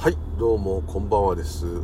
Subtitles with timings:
[0.00, 1.82] はいどうもこんばんはです、えー、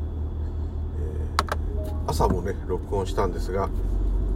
[2.07, 3.69] 朝もね録音したんですが、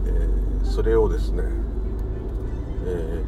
[0.05, 1.41] えー、それをですね
[2.85, 3.23] え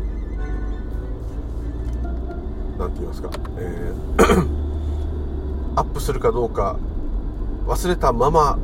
[2.76, 4.48] ー、なんて言いますか、えー、
[5.76, 6.78] アップするかどうか
[7.66, 8.60] 忘れたまま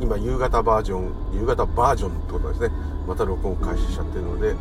[0.00, 2.70] 今夕方バージョン夕方バージョンってことですね。
[3.06, 4.56] また録音開始しちゃってるので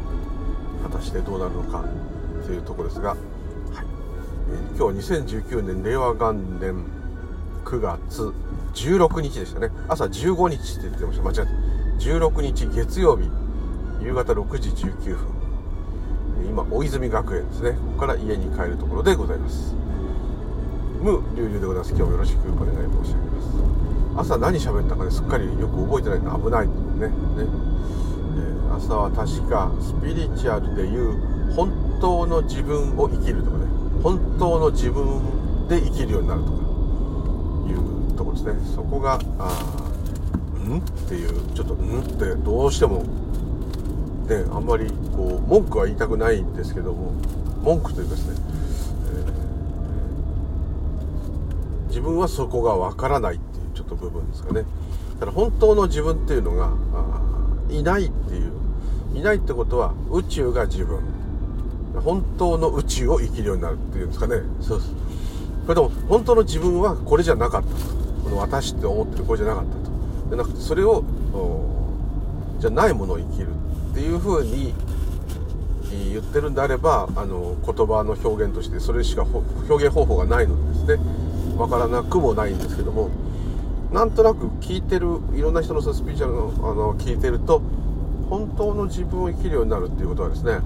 [0.84, 1.84] 果たしてどうなるのか
[2.46, 3.18] というとこですが、
[4.78, 6.86] 今日2019年令和元年
[7.66, 8.34] 9月
[8.74, 9.70] 16日でしたね。
[9.88, 11.24] 朝15日って言ってました。
[11.24, 12.06] 間違えた。
[12.06, 13.30] 16日月曜日。
[14.02, 15.38] 夕方6時19分。
[16.48, 17.72] 今大泉学園ですね。
[17.72, 19.76] ここから家に帰るところでございます。
[21.02, 21.90] 無流々でございます。
[21.90, 24.32] 今日もよろしくお願い申し上げます。
[24.34, 26.74] 朝何喋ったかねすっかりよく覚えてないの危ないね。
[26.74, 33.67] ね、えー、朝は確かスピリチュアルでいう本当の自分を生きるとかね。
[34.08, 36.54] 本当の自分で生きるようになるとか
[37.70, 38.54] いうとこですね。
[38.74, 39.52] そこがあ
[40.66, 43.04] んっていうちょっとんってどうしても
[44.30, 47.12] ねあんまりこう文句は言いたくないんですけども
[47.62, 48.36] 文句というかですね、
[49.10, 54.64] えー、自分はそこがわからないっていうちょっと部分ですかね。
[55.20, 56.72] だから本当の自分っていうのが
[57.70, 58.54] いないっていう
[59.16, 61.17] いないってことは宇宙が自分。
[62.02, 64.42] 本当の宇宙を生きるようになるっていうんですかね。
[64.62, 64.92] そうです
[65.64, 67.68] それでも本当の自分はこれじゃなかった。
[67.68, 67.76] と
[68.24, 70.30] この私って思ってるこれじゃなかったと。
[70.30, 71.04] でなくてそれを
[72.60, 73.50] じゃないものを生きる
[73.92, 74.74] っていうふうに
[76.12, 81.04] 言ってるんであればあの言葉の表現としてそれしか表現方法がないのでですね。
[81.58, 83.10] 分からなくもないんですけども。
[83.92, 87.62] なんとなく聞いてるいろんな人のスピーチャルのあの聞いてると
[88.30, 90.60] 本当の自分を生きるようになるっていうことはですね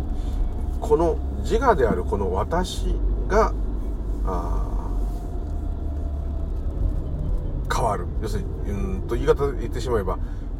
[0.81, 2.95] この自我であるこの私
[3.27, 3.53] が
[7.73, 8.05] 変わる。
[8.21, 10.19] 要するにうんと言い方言ってしまえば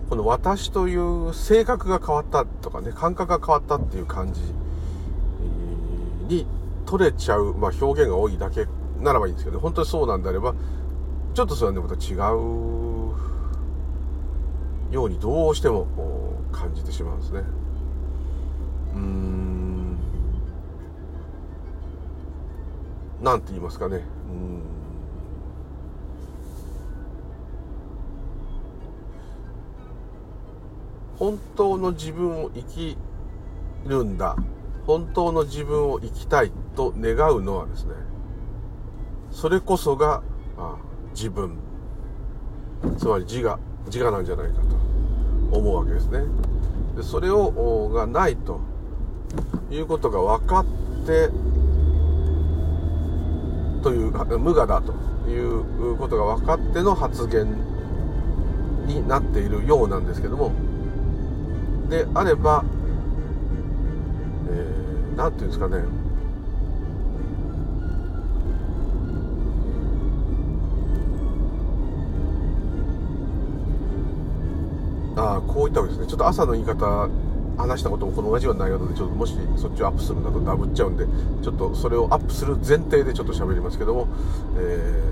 [0.09, 4.41] この私という性格が変わったとかね感覚が変わったっていう感じ
[6.27, 6.45] に
[6.85, 8.67] 取れちゃう、まあ、表現が多いだけ
[8.99, 10.53] ならばいいんですけど、本当にそうなんであれば
[11.33, 12.17] ちょっとそれはねまた違う
[14.93, 15.87] ようにどうしても
[16.51, 17.43] 感じてしまうんですね。
[18.93, 19.40] うん。
[23.21, 23.97] なんて言いますかね。
[23.97, 24.61] うん。
[31.17, 32.97] 本当の自分を生き
[33.85, 34.35] るんだ。
[34.87, 37.93] 本当の自分を生きたいと願うのはですね
[39.29, 40.23] それこそが
[41.13, 41.57] 自分。
[42.97, 46.23] つまり自我自我なんじゃないかと思うわけですね。
[46.95, 48.59] でそれをがないと
[49.69, 50.65] いうことが分かっ
[51.05, 51.29] て
[53.81, 54.93] という無我だと
[55.29, 57.47] いうことが分かっての発言
[58.85, 60.51] になっているようなんですけども。
[61.89, 62.63] であれば、
[64.49, 65.83] えー、ていうんですかね。
[75.17, 76.07] ああこういったわけですね。
[76.07, 77.09] ちょっと朝の言い方
[77.61, 81.05] 話したこともこの同じような内容なのでちょっともしそっちをアップするんだとダブっちゃうんで
[81.43, 84.07] ちょっとそれをアップする前提でちょっと喋りますけども、
[84.57, 85.03] え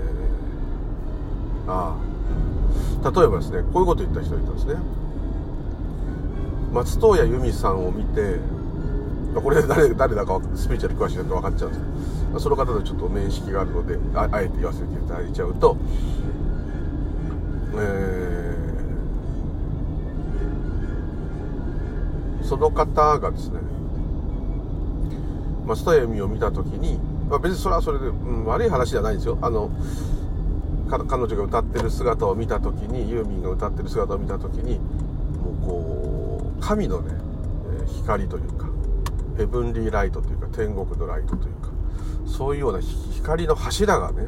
[1.66, 4.74] ー、ああ例えばですねこういうこと言った人がいたんですね。
[6.72, 8.38] 松任谷由実さんを見て
[9.34, 11.84] これ誰誰だかスピーチャル詳しい人分かっちゃうんです
[12.26, 15.76] けどその方とちょっと面識があるのでああえて言わせていただいちゃうと、
[17.74, 18.49] えー、
[22.50, 23.60] その方がですね
[25.66, 29.38] 松任谷由実を見た時に、まあ、別にそれはそれで、うん、悪い話じゃないんですよ。
[29.40, 29.70] あの
[30.88, 37.12] 彼女が歌ってる姿を見た時にユーミンが歌ってる姿を見た時にもうこう神のね、
[37.86, 38.66] 光というか
[39.36, 41.70] ヘブンリーライトというか天国のライトというか
[42.26, 44.26] そういうような光の柱がね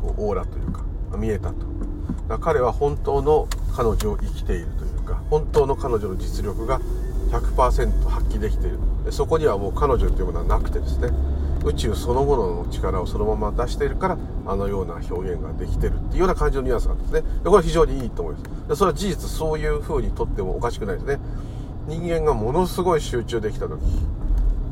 [0.00, 0.84] こうオーラというか
[1.16, 1.56] 見えたと。
[2.28, 6.80] だ彼は本当の彼女を生きているというか本当の彼女の実力が
[7.30, 8.78] 100%発揮できている。
[9.10, 11.10] そこにはもう彼女というものはなくてですね
[11.64, 17.20] 宇宙そのものの力をそのまま出しているからあのような表現ができてるっていうような感じのニュアンスなんですね。
[17.22, 18.68] でこれは非常にいいと思います。
[18.68, 21.18] でそれは事実そういう風にとってもおかしくないですね。
[21.86, 23.80] 人間がものすごい集中できた時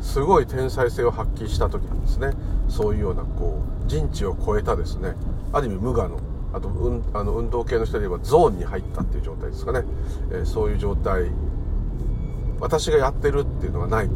[0.00, 2.32] すごい天才性を発揮した時にですね
[2.68, 5.14] そういうようなこう人知を超えたですね
[5.52, 6.20] ある意味無我の
[6.52, 9.82] あと、うん、あの運動系の人で言えばゾーンに入ったっていう状態ですかね、
[10.30, 11.30] えー、そういう状態
[12.60, 14.08] 私がやってるっていうのがない。
[14.08, 14.12] ね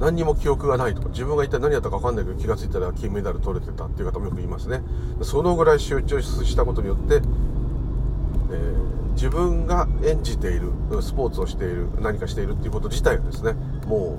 [0.00, 4.82] 何にも記憶がないとか自分が一体何やったか分かんないけど気が付いたら金メダル取れてたっていう方もよく言いますね。
[5.22, 10.70] そのぐらい集中したことによって、えー、自分が演じている
[11.02, 13.54] スポーツをしている何かしているっていうこと自体がですね
[13.86, 14.18] も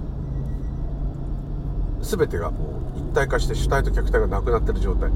[2.02, 5.10] う全てがもう一体化して主体と客体がなくなってる状態。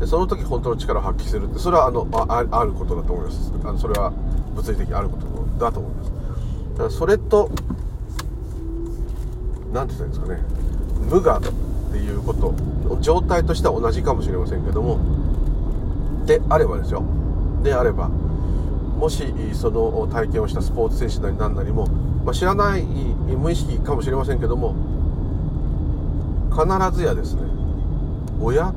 [0.00, 3.52] でその時本当の力を発揮するってそれはあのああることだと思います。
[3.64, 4.12] あのそれは
[4.54, 6.12] 物理的にあることだと思います。
[6.78, 7.50] だからそれと
[9.72, 12.54] 何て言ったらいいんですかね無我っていうこと
[13.00, 14.98] 状態としては同じかもしれませんけども
[16.24, 17.02] であればですよ。
[17.62, 21.86] であればもしその体験をしたスポーツ選手なり何なりも、
[22.24, 24.74] まあ、知らない無意識かもしれませんけども
[26.50, 27.42] 必ずやですね
[28.40, 28.72] 親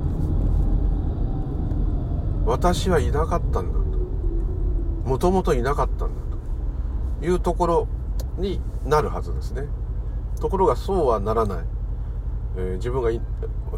[2.46, 3.82] 私はいなかったんだと。
[5.08, 6.31] もともといなかったんだ。
[7.22, 7.88] いうところ
[8.38, 9.64] になるはずですね。
[10.40, 11.66] ところがそうはならない、
[12.58, 13.12] えー、自分が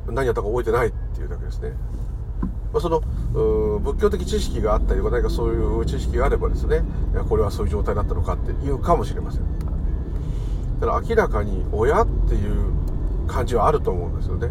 [0.07, 1.74] 何やったか覚えてないっていうだけですね、
[2.72, 3.01] まあ、その
[3.80, 6.84] 仏教的知識があったりとか何かそういう知識があればですね
[7.28, 9.42] これはそういう状態だったのかっていうかもしれません。
[10.80, 12.72] だから明らかに親っていう
[13.28, 14.50] 感じはあると思うんですよね。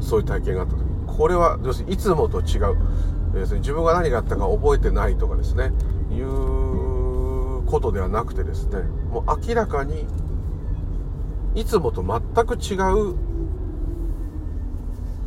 [0.00, 2.76] そういう体験があった時これは要するにいつもと違う。
[3.34, 5.72] 要するに自分が何があったか覚えてないとかですね。
[6.10, 8.80] いうことではなくてですね
[9.10, 10.06] もう明らかに
[11.54, 12.74] いつもと全く違
[13.12, 13.16] う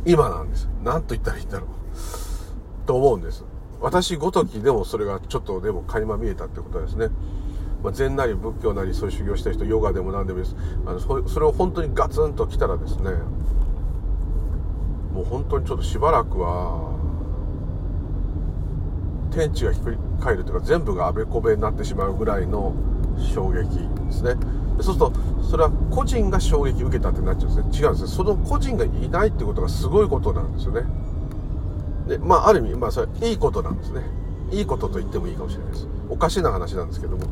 [0.06, 0.68] 今なんです。
[0.82, 1.68] 何と言ったらいいんだろう。
[2.86, 3.44] と思うんです。
[3.80, 7.08] 私ごときでもそれがちょっとでも垣間見えたってことはですね
[7.82, 10.56] まあ、禅なり仏教なりそういう修行した人ヨガでも何でもいいです。
[10.86, 13.10] あのそそれを本当にガツンと来たらですね
[15.14, 16.99] もう本当にちょっとしばらくは
[19.30, 22.74] 天地がひっくり返るというか全部があべこべになってしまうぐらいの
[23.34, 24.34] 衝撃ですね。
[24.80, 25.12] そうすると
[25.42, 27.84] それは個人が衝撃受けたってなっちゃうんですね。
[27.84, 30.82] 違うんですねその個人がいないってことがすごいことなんですよね。
[32.08, 34.02] でまあある意味まあそれいいことなんですね。
[34.52, 35.86] いいことと言ってもいいかもしれないです。
[36.08, 37.24] おかしな話なんですけども。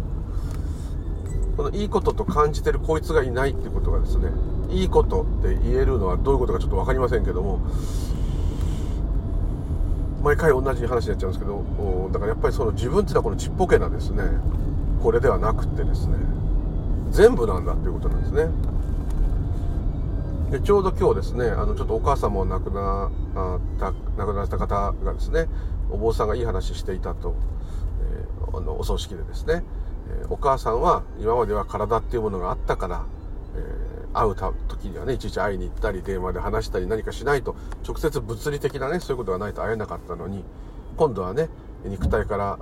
[1.57, 4.31] このいいことと感じてるこいつがいないってことがですね
[4.71, 7.59] いいことって言えるのはどういうことかちょっと分かりませんけども
[10.23, 14.23] 毎回同じ話になっちゃうんですけどだからやっぱりその自分っていうのはこのちっぽけなですね
[15.03, 16.17] これではなくってですね
[17.11, 18.49] 全部なんだっていうことなんですね。
[20.51, 25.47] でちょうど今日ですねあのちょっとお母様を亡くなった亡くなった方がですね
[25.91, 27.35] お坊さんがいい話していたと、
[28.13, 29.63] えー、あのお葬式でですね
[30.09, 33.05] えお母さんは今までは体っていうものがあったから、
[33.57, 33.63] えー、
[34.19, 37.55] 会う時にはねいちいち会いに行ったり電話で話したり何かしないと
[37.87, 40.45] 直接物理的なねそういうことがないと会えなかったのに
[40.97, 41.49] 今度はね
[41.85, 42.59] 肉体から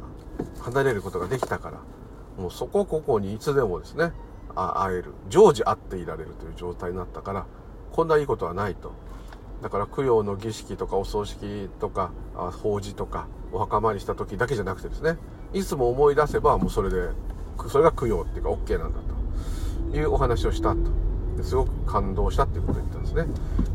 [0.61, 1.81] 離れることができたから
[2.37, 4.13] もうそこここにいつでもですね
[4.55, 5.13] 会える。
[5.29, 7.47] 常時会っていられるという状態になったから
[7.93, 8.93] こんないいことはないと。
[9.63, 12.13] だから供養の儀式とかお葬式とか
[12.63, 15.17] 法事とかお墓参りした時だけじゃなくてですね
[15.55, 17.09] いつも思い出せばもうそれで
[17.69, 18.99] それが供養っていうか OK なんだ
[19.91, 20.77] というお話をしたと。
[21.43, 23.25] すごく感動したっていうことを言ったんですね。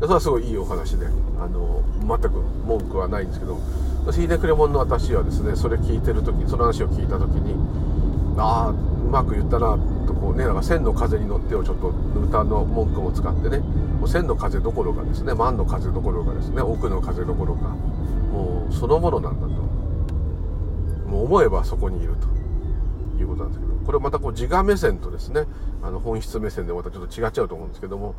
[0.02, 2.30] それはすごいいいお話であの全く
[2.66, 3.58] 文句はないんですけど
[4.12, 7.54] ひねくれ者の私はですねそれ聞いてる時その話を聞いた時に
[8.36, 8.74] ああう
[9.10, 11.88] まく言ったなとこうねなんか千の風に乗ってをちょっと
[12.20, 17.68] 歌の文句も使ってねもう千の風どころかですね万の風どころかですね奥の風どころか
[18.32, 19.62] もうそのものなんだと。
[21.12, 22.41] もう思えばそこにいると。
[23.18, 25.44] いうことなんですけどこれまたこう自我目線とですね
[25.82, 28.14] あの本質目線でまたちょっと違っちゃうと思うんですけども、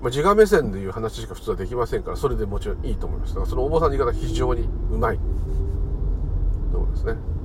[0.00, 7.36] まあ、自我目線でいう話しか普通はできませんからそれでもちろんいいと思いますだからそのお坊さんの言い方非常にうまいと思うんですね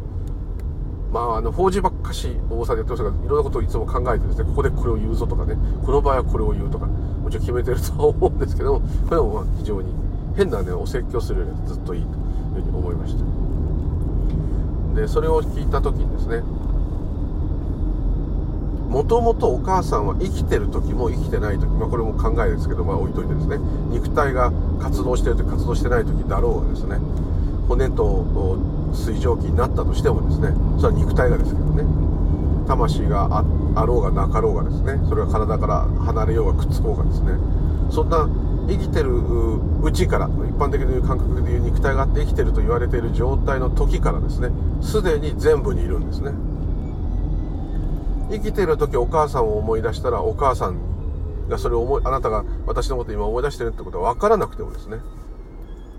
[1.11, 9.93] まあ、あの、法事ばっかし、お坊さんでやってましたが、いろんなことをいつも考えてですね、ここでこれを言うぞとかね、この場合はこれを言うとか、もちろん決めてるとは思うんですけども、これもまあ非常に
[10.37, 13.20] 変なね、お説教するよりはずっといいというふうに思いました。
[14.95, 16.43] で、それを聞いた時にですね、
[18.91, 23.55] もともとお母さんは生きてる時も生きてない時、まあ、これも考えですけど、まあ、置いといてですね
[23.89, 26.97] 肉体が活動してる時活動してない時だろうがですね
[27.69, 28.59] 骨と
[28.93, 31.85] 水蒸気になったとしてもですねそれは肉体がですけどね
[32.67, 33.45] 魂が
[33.75, 37.39] あろうがなかろうがですねそれが体から離れようがくっつこうがですね
[37.89, 38.27] そんな
[38.71, 39.11] 生きてる
[39.81, 44.49] うちから一般的に感覚でいう肉体があって生きてると言われている状態の時からですね。
[44.81, 46.31] すでに全部にいるんですね。
[48.31, 50.79] 生きてる時お母さんを思い出したらお母さん
[51.49, 54.99] がそれを思いあなたが私のこと今思い出してるってことは分からなくてもですね。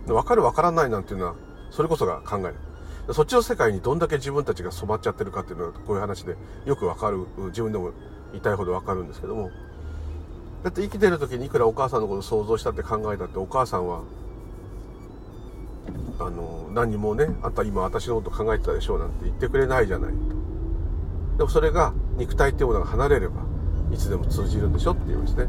[0.07, 1.35] 分かる分からないなんていうのは
[1.71, 2.49] それこそが考え。
[2.49, 7.91] るそっちの世界にどんだけ自分たちが染まっちゃってるかっていうのはこういう話でよく分かる自分でも
[8.33, 9.51] 痛いほど分かるんですけども。
[10.63, 14.03] だって生きてる時にいくらお母さんのこと想像したって考えたってお母さんは
[16.21, 20.19] あの何もねあんた今私のこと考えてたでしょうなんて言ってくれないじゃないと。
[21.39, 23.43] でもそれが肉体っていうものが離れれば
[23.93, 25.49] いつでも通じるんでしょって言いうんですね、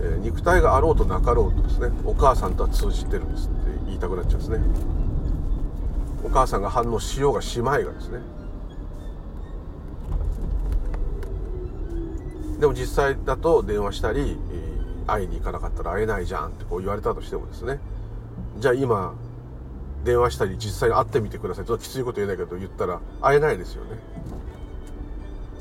[0.00, 3.68] えー、肉体があろうとなかろうとですねお母さんとは通じてるんですって。
[3.88, 4.58] 言いたくなっちゃうんですね
[6.22, 8.20] お母さんが反応しようがしまいがですね
[12.58, 14.36] でも実際だと電話したり
[15.06, 17.80] 会いに行かなかったら会えないじゃんってこう言われたとしてもですね。
[18.58, 19.14] じゃあ今
[20.04, 23.98] 電話したり実際に会ってみてくださいちょっときついこと言えないけど言ったら会えないですよね。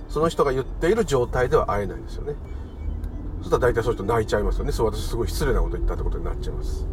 [0.09, 2.33] その人が言っている状態では会えないですよね。
[3.39, 4.71] そしたら大体そういう人泣いちゃいますよね。
[4.71, 6.87] そう私すごい失礼なこと言ったってことになっちゃいます、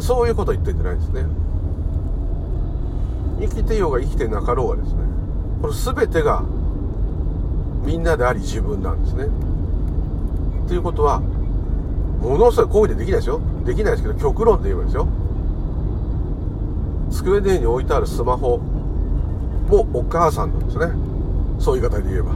[0.00, 1.24] そういうこと言ってんじゃないですね。
[3.40, 5.02] 生きてようが生きてなかろうがですね。
[5.64, 6.42] これ全てが
[7.86, 9.28] みんなであり自分なんですね。
[10.68, 13.40] ということはものすごい行為でできないですよ。
[13.64, 15.08] できないですけど極論で言えばですよ。
[17.10, 20.88] 机の上に置いてあるスマホもお母さんなんですね。
[21.58, 22.32] そういう言い方で言えば。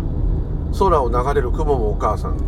[0.78, 2.38] 空を流れる雲もお母さん。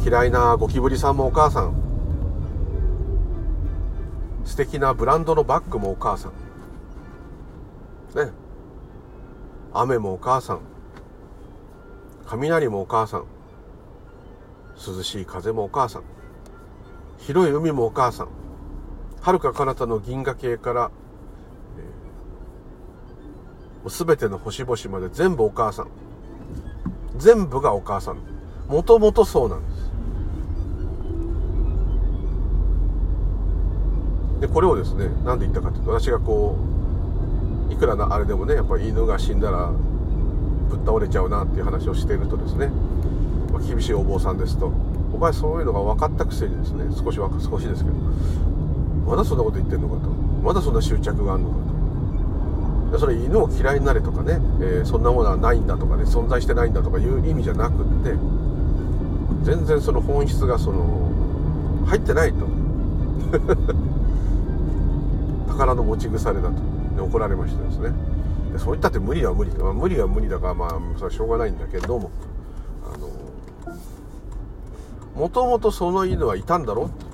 [0.00, 1.72] 嫌いなゴキブリさんもお母さん。
[4.44, 6.47] 素敵なブランドのバッグもお母さん。
[8.14, 8.30] ね。
[9.74, 10.60] 雨もお母さん。
[12.26, 13.24] 雷もお母さん。
[14.76, 16.02] 涼しい風もお母さん。
[17.18, 18.28] 広い海もお母さん。
[19.20, 20.90] 遥か彼方の銀河系から
[23.86, 25.88] 全ての星々まで全部お母さん。
[27.16, 28.18] 全部がお母さん。
[28.68, 29.88] もともとそうなんです。
[34.40, 36.77] でこれをですね何で言ったかというと私がこう
[37.70, 39.70] いくらなあれでもねやっぱり犬が死んだら
[40.68, 42.68] ぶっ倒れちゃうなっていう話をしているとですね、
[43.52, 44.72] まあ、厳しいお坊さんですと。
[45.12, 47.96] お前そういうのが分かったくせにですね少し少しですけど
[49.06, 50.08] まだそんなこと言ってんのかと。
[50.42, 51.56] まだそんな執着があるのか
[52.92, 52.98] と。
[52.98, 58.14] それ犬を嫌いになれとかね、えー、そんなものはないんだとかね存在してないんだとかいう意味じゃなくって
[59.42, 61.10] 全然その本質がその
[61.86, 62.46] 入ってないと。
[65.48, 66.54] 宝の持ち腐れだと、
[66.98, 67.92] で怒られましたですね。
[68.52, 72.10] でそういったって無理は無理、まあ、無理は無理だからまあそれはしょうがないんだけども。
[72.84, 73.08] あの
[75.14, 77.04] もともとその犬はいたんだろって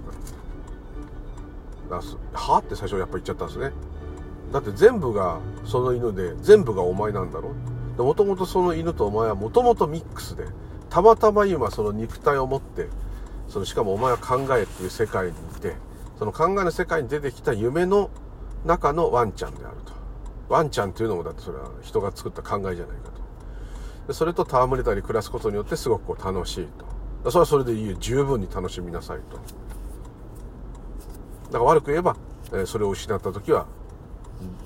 [2.33, 3.73] はあって最初やっぱ言っちゃったんですね。
[4.53, 7.53] だって全部がその犬で全部がお前なんだろ。
[7.97, 10.47] もともとその犬とお前はもともとミックスで
[10.91, 12.89] たまたま今その肉体を持って
[13.49, 15.77] そのしかもお前は考えっていう世界にいて
[16.19, 18.11] その考えの世界に出てきた夢の
[18.65, 19.93] 中のワンちゃんであると。
[20.49, 23.11] ワンちゃんっていうのもだってそれは人が作った考えじゃないか
[24.07, 24.13] と。
[24.13, 26.67] それと戯れたり暮らすことによってすごくこう楽しい
[27.25, 27.31] と。
[27.31, 29.37] それはそれでいい十分に楽しみなさいと。
[31.47, 32.17] だから悪く言えば
[32.67, 33.67] それを失った時は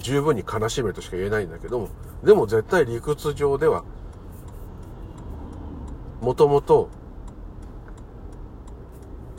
[0.00, 1.88] 十分に悲しめとしか言えないんだけども
[2.24, 3.84] でも絶対理屈上では
[6.20, 6.88] もともと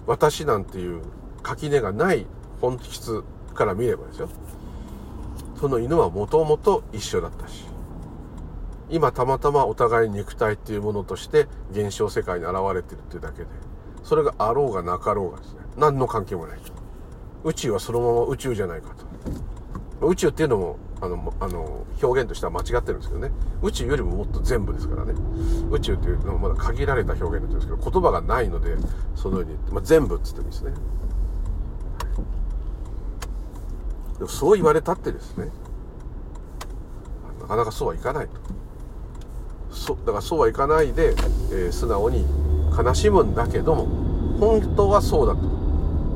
[0.06, 1.02] 私なんていう
[1.44, 2.26] 垣根がない
[2.62, 3.24] 本質
[3.60, 4.30] から見ればですよ。
[5.60, 7.66] その犬はもともと一緒だったし
[8.90, 13.48] 今たまたまお互い肉体っていうものとして現象世界に現れてるっていうだけで
[14.04, 15.60] それがあろうがなかろうがですね。
[15.78, 16.72] 何の関係もないと。
[17.44, 18.96] 宇宙はそのまま宇宙じゃないか
[20.00, 20.08] と。
[20.08, 23.32] 宇宙っていうのもあのあの表現としては間違ってるんですけどね。
[23.62, 25.14] 宇宙よりももっと全部ですからね。
[25.70, 28.78] 宇宙っていうのはまだ限られた表現なんですけど言葉がないので
[29.16, 30.72] そのように、まあ、全部っつってもいいですね。
[34.20, 35.50] でもそう言われたってですね。
[37.42, 38.34] なかなかそうはいかないと。
[39.72, 41.16] そだからそうはいかないで、
[41.52, 42.26] えー、素直に
[42.78, 43.86] 悲しむんだけども
[44.40, 45.42] 本当はそうだと。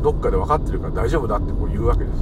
[0.04, 2.18] どっかで分かってるから大丈夫だってこう言うわけです。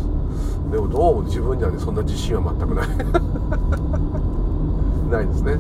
[0.71, 2.87] でもどうも自分にはねそんな自信は全くない。
[5.09, 5.57] ないですね。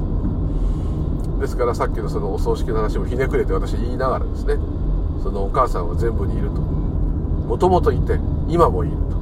[1.39, 4.59] ですからさっきのそのお葬式の話もひねくれて私言いながらですね
[5.23, 6.61] そのお母さんは全部にいると。
[6.61, 9.20] もともといて今もいると。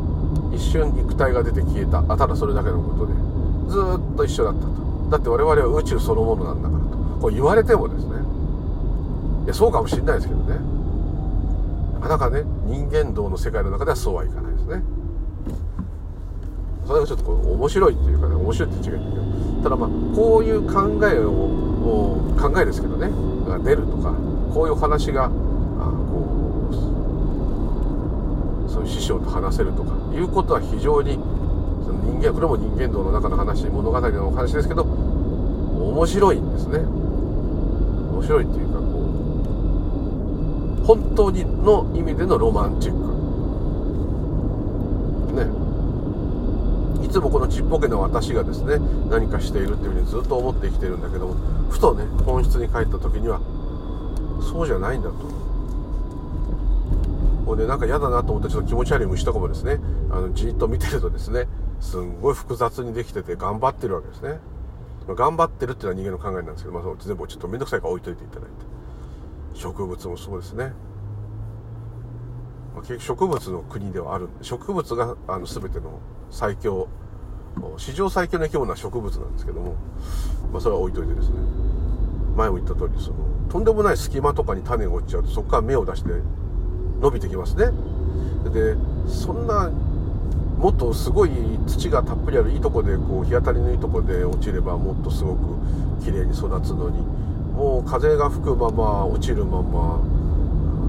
[0.53, 2.03] 一瞬肉体が出て消えた。
[2.07, 3.13] あただそれだけのことで。
[3.69, 3.77] ず
[4.13, 4.69] っと一緒だったと。
[5.11, 6.97] だって我々は宇宙そのものなんだからと。
[7.21, 8.15] こう言われてもですね。
[9.45, 10.57] いやそうかもしれないですけどね。
[11.95, 14.83] なかなかね人間道の世界の中ではそうはいかないですね。
[16.87, 19.23] それがちょっとこう面白いっていうかね面白いって違うんだけど。
[19.63, 21.31] ただまあこういう考えを
[22.39, 23.11] 考えですけどね。
[23.49, 24.13] が出るとか
[24.53, 26.69] こういう話があこ
[28.67, 31.15] うそういう師匠と話せるとかいうことは非常に
[31.83, 36.79] その人間これも人間道の中の話物語のお話ですけど面白いんですね。
[36.79, 38.83] 面白いっていうかこ
[40.83, 42.99] う本当にの意味でのロマンチック。
[45.35, 45.43] ね。
[47.05, 48.77] いつもこのちっぽけな私がですね
[49.09, 51.35] 何かしているっていうふうにずっと思って生きてるんだけども
[51.69, 53.41] ふとね本質に帰った時には
[54.41, 55.48] そうじゃないんだと。
[57.49, 59.79] もうねなんか嫌だなと思ってちょっと気持ち悪い虫とかもですね
[60.11, 61.47] あのじっと見てるとですね
[61.79, 64.37] すんごい複雑にできてて頑張ってるわけですね。
[65.07, 68.55] 頑張ってるっていうのは人間の考えなんですけど、まあ、全部ちょっと面倒くさいから置いといていただいて。
[69.55, 70.65] 植物もそうですね、
[72.75, 76.87] まあ、結局植物の国ではある植物があの全ての最強
[77.77, 79.75] 史上最強の生き物は植物なんですけども、
[80.51, 81.37] まあ、それは置いといてですね。
[82.35, 83.17] 前も言った通りその
[83.49, 86.11] とんでもない隙間とかに種が落ちちゃうとそこから芽を出して
[87.01, 87.71] 伸びてきますね。
[88.51, 88.75] で
[89.07, 89.69] そんな
[90.57, 91.31] もっとすごい
[91.67, 95.39] 土がたっぷりあるいいとこでこう日当たりのいいとこで落ちればもっとすごく
[96.03, 97.01] 綺麗に育つのに
[97.53, 99.99] もう風が吹くまま落ちるまま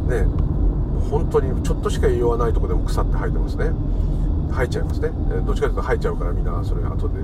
[0.09, 0.25] ね
[1.11, 3.71] 本当にちょっとしか栄養がないとこでも腐って生えてますね。
[4.53, 5.11] 生えちゃいますね。
[5.47, 7.15] どっちかというと生えちゃうからみんなそれ後で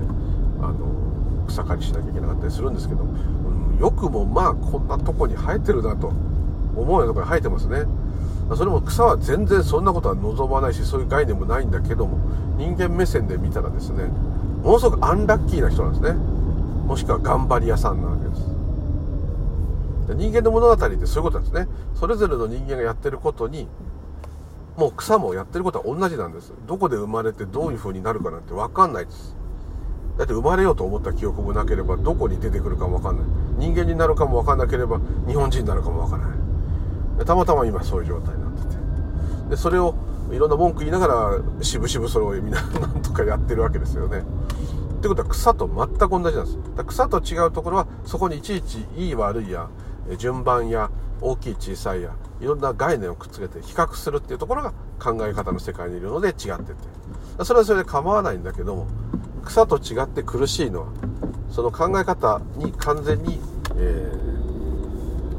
[0.61, 0.75] あの
[1.47, 3.07] 草刈りしなきゃいけなかったりするんですけど、う
[3.75, 6.13] ん、よくもまあこんなとこに生えてるなと
[6.75, 7.83] 思うようなとこに生えてますね。
[8.55, 12.17] それも草は全然そんなことは望まないしそういう概念もないんだけども
[12.57, 14.05] 人間目線で見たらですね
[14.63, 16.19] ものすごくアンラッキーな人なんですね。
[16.87, 18.41] もしくは頑張り屋さんなわけです。
[20.15, 21.67] 人間の物語ってそういうことなんですね。
[21.95, 23.67] それぞれの人間がやってることに
[24.77, 26.53] もう草もやってることは同じなんです。
[26.65, 29.35] どこで生まれてどういう風になるかなんて分かんないです。
[30.17, 33.25] だって生まれようと思った記憶もなければどこに出てくるかも分かんない。
[33.57, 36.37] 人間になるかも分かんなければ日本人になるかも分からない。
[37.25, 38.77] たまたま今そういう状態になってて。
[39.49, 39.95] でそれを
[40.31, 44.19] いろんな文句言いながらしぶしぶそれをみんな なんとかやってるわけですよね。
[44.19, 46.57] ってことは草と全く同じなんです。
[46.75, 49.67] だ草と違うところはそこにいちいちいい悪いや
[50.17, 50.89] 順番や
[51.21, 56.97] 大きい小さいやいろんな概念をくっつけて比較するっていうところが考え方の世界にいるので違ってて。
[57.43, 58.87] それはそれで構わないんだけども
[59.45, 60.87] 草と違って苦しいのは
[61.51, 63.39] その考え方に完全に、
[63.75, 64.11] え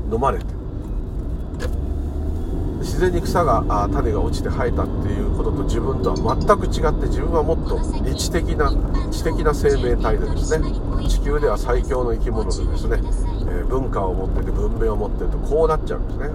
[0.09, 0.58] ー、飲まれて
[2.79, 7.79] 自然に草が種が落ちて生えたっていうことと自分とは全く違って自分はもっと
[8.15, 8.71] 知的な
[9.11, 10.73] 知的な生命体でですね
[11.09, 16.31] 地球では最強の生き物でですね、えー、文化を持ってて文明を持ってるとこうなっちゃうんですね。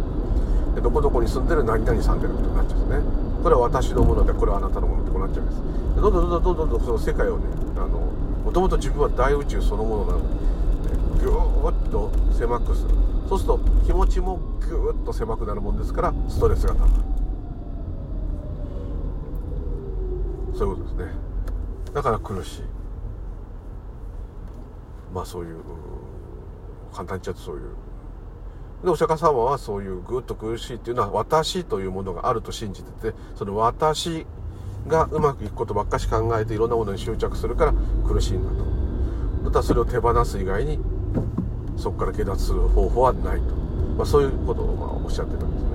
[0.75, 3.06] でどこどこに住んでる何々さんでることになっちゃうんですね。
[3.43, 5.62] これは私のものでこれはあなたのものってこうなっちゃうんです。
[5.95, 7.45] でどんどんどんどんどんどんその世界をね
[7.77, 7.99] あの
[8.43, 12.89] もともと自分は大宇宙そのものなので、ね、ぎゅーっと狭くする
[13.27, 16.93] そうすると気持ちもぐーっと狭くなるもんですからストレスがたまる。
[20.55, 21.12] そういうことですね。
[21.93, 22.62] だから苦しい。
[25.13, 25.57] まあそういう
[26.91, 27.62] 簡単に言っちゃうとそういう。
[28.83, 34.27] でお釈迦様はそういうぐっと苦しいっていうのは私というものがあると信じててその私
[34.88, 37.73] がうまくいくことばっかし考えていろんなものに執着するから
[38.05, 38.55] 苦しいんだと。
[39.43, 40.79] またそれを手放す以外に
[41.77, 43.55] そこから下脱する方法はないと。
[43.97, 45.69] まあ、そういうことをまあおっしゃってたんですね。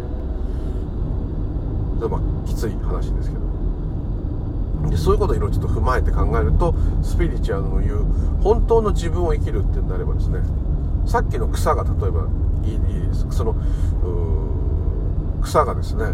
[2.01, 3.49] でまあきつい話ですけど。
[4.91, 8.05] でそういうことをいろいろちょっと踏まえて考えるとスピリチュアルの言う
[8.43, 10.41] 本当の自分を生きるってなればですね
[11.05, 12.29] さっきの草が例えば
[12.65, 13.57] いいですその
[15.43, 16.05] 草がですね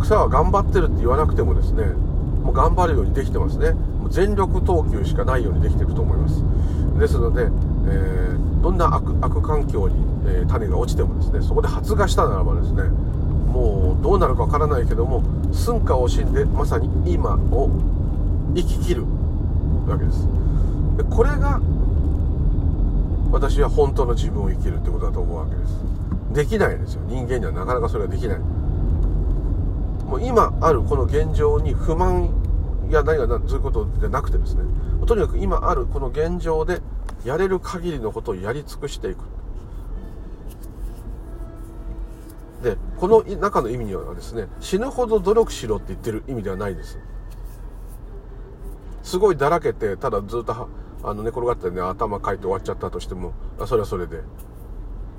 [0.00, 3.74] 草は頑張ってるって言わなくてもですねもう頑張るようにできてますね。
[4.08, 6.42] 全力投球しかないようにできてると思います。
[6.98, 9.94] ですので、えー、どんな悪環境に、
[10.26, 17.70] えー、種が落ちてもですねそこで発芽したならばですねもうどうなるかわからないけども寸暇を惜しんでまさに今を
[18.54, 19.04] 生き切る
[19.86, 20.26] わけです。
[20.96, 21.60] でこれが
[23.30, 25.76] 私は本当の自分を生きるってことだと思うわけです。
[26.32, 27.02] できないですよ。
[27.06, 28.38] 人間にはなかなかそれができない。
[28.38, 32.30] もう今あるこの現状に不満
[32.88, 34.62] いや何がそういうことじゃなくてですね。
[35.06, 36.80] とにかく今あるこの現状で
[37.24, 39.18] やれる限りのことをやり尽くしていく。
[42.62, 46.98] でこの中の意味にはですね死ぬほど努力しろって言ってる意味ではないです。
[49.02, 50.68] すごいだらけてただずっと
[51.02, 53.34] あの寝転がってね頭かいて終わっちゃったとしても
[53.66, 54.22] それはそれで。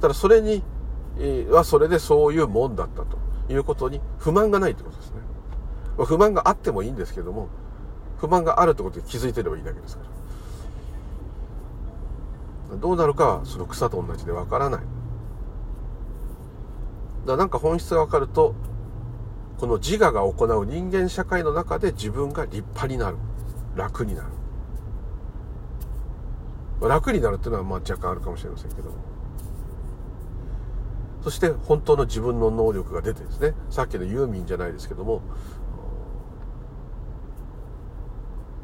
[0.01, 0.63] ただそれに
[1.49, 3.17] はそれでそういうもんだったと
[3.51, 5.16] いうことに不満がないってことですね。
[6.05, 7.49] 不満があってもいいんですけども
[8.17, 10.10] 不満があるってことに気づいてればいいだけですから。
[12.77, 14.81] どうなるかはその草と同じでわからない。
[17.25, 18.55] だなんか本質が分かると
[19.57, 23.17] この自我が行う人間社会の中で自分が立派になる。
[23.75, 24.27] 楽になる。
[26.88, 28.95] 楽になるっていうのはまあ若干あるかもしれませんけども。
[31.23, 33.53] そして本当の自分の能力が出てですね。
[33.69, 35.21] さっきのユーミンじゃないですけども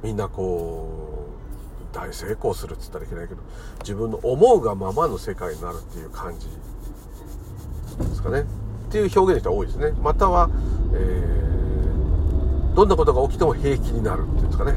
[0.04, 1.30] みんなこ
[1.92, 3.42] う大成功するっつったらいけないけど
[3.80, 8.42] 自分の思うがままの世界になるっていう感じですかね。
[8.42, 8.46] っ
[8.92, 9.92] ていう表現の人は多いですね。
[10.02, 10.50] または、
[10.94, 14.74] えー、どんなことが起きても平気になるっていうんですかね。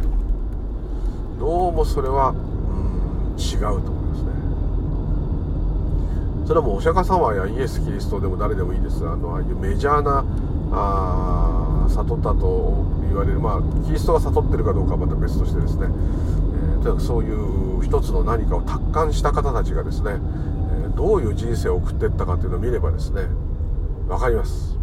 [1.40, 4.30] どうもそれはうん違うと思いますね。
[6.46, 9.06] それはもうお釈迦様やイエス・キリストでも誰でもいいです。
[9.06, 10.24] あのああいうメジャーな
[10.72, 23.22] あ悟ったと言われるまあキリストが悟ってるかどうかはまた別としてですね、えー、とにかくそういう一つの何かを達観した方たちがですね、えー、どういう人生を送っていったかっていうのを見ればですね
[24.08, 24.76] 分かります。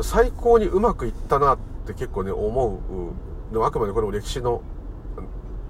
[0.00, 2.80] 最高にうまくいったなって結構ね思
[3.52, 4.62] うのあくまでこれも歴史の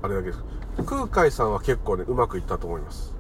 [0.02, 0.44] あれだけです。
[0.84, 3.14] 空海さんは結構ねうまくいったと思います。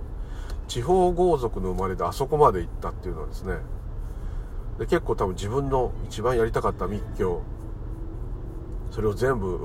[0.68, 3.54] 地方豪族の生まれであそこまで行ったっていうのはですね
[4.78, 7.42] で結構多分自分の一番やりたかった密教
[8.90, 9.58] それを全部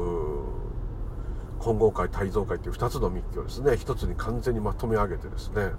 [1.62, 3.78] 金剛会大蔵会っていう2つの密教ですね。
[3.78, 5.72] 一つに完全にまとめ上げてですね。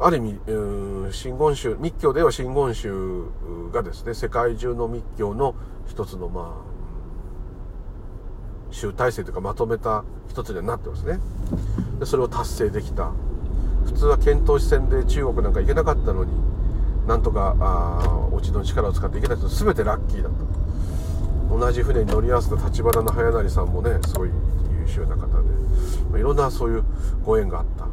[0.00, 0.40] ある意味、
[1.12, 3.24] 真言宗密教では真言宗
[3.72, 5.54] がですね世界中の密教の
[5.86, 6.72] 一つのまあ
[8.70, 11.20] 集大成というかまとめた一つにはなってますね。
[12.00, 13.12] でそれを達成できた。
[13.94, 16.32] 普通は遣唐使船で中国なんか行けなかったのに
[17.06, 20.38] なんとかあおちの力を使って行けた人全てラッキーだった。
[21.54, 25.32] 同じ船に乗り合わせた立花の早成さんもねすごい優秀な方で、
[26.10, 26.84] まあ、いろんなそういう
[27.24, 27.86] ご縁があった。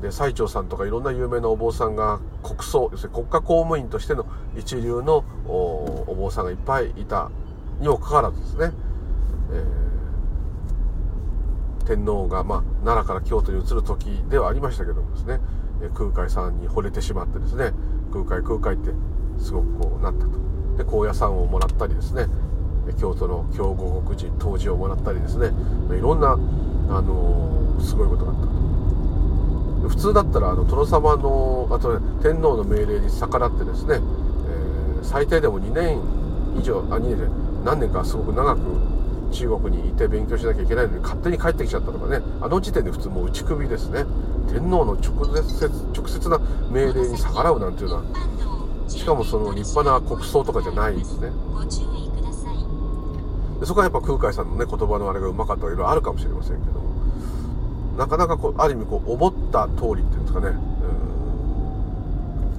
[0.00, 7.30] で最澄さんとかいろんな有名なお坊さんが国葬要するに国家公務員としての一流のお坊さんがいっぱいいた
[7.80, 8.72] にもかかわらずですね、
[9.52, 9.85] えー、
[11.86, 15.40] 天皇が、まあ、奈良から京都に移る時ではありましたけどもですね
[15.94, 17.72] 空海さんに惚れてしまってですね
[18.12, 18.92] 空海空海って
[19.38, 20.30] すごくこうなったと。
[20.76, 22.26] で高野山をもらったりですね
[22.98, 25.50] 京都の京護国寺当時をもらったりですね
[25.96, 28.56] いろんな、あのー、すごいことがあったと。
[29.88, 36.00] 普通だったらあの殿様のあと、ね、天皇の命令に逆らってですね、えー、最低でも2年
[36.58, 37.28] 以上あ2年で
[37.64, 38.60] 何年かすごく長く
[39.32, 42.20] 中国にいて勉強しなきゃいけないのに勝手に帰ってきちゃったとかね。
[42.40, 44.04] あの時点で普通もう打ち首ですね。
[44.48, 48.04] 天皇の直接直接な命令に逆らうなんていうのは
[48.88, 51.30] しかもその立派な国葬とかじゃないですね。
[53.60, 56.86] でそこはやっぱ空海さんのね言葉のあれがうまかったいろいろあるかもしれませんけども。
[57.96, 60.56] なかなかこうある意味こう思った通りっていうんですかね。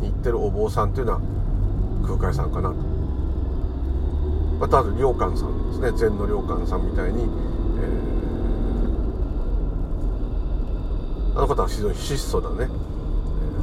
[0.02, 1.22] 言ってるお坊さんっていうのは
[2.04, 2.76] 空海さんかなと。
[4.60, 5.92] またあと良寛さんですね。
[5.98, 12.68] 禅の良寛さんみたいに、えー、あの方は非常に質素なね、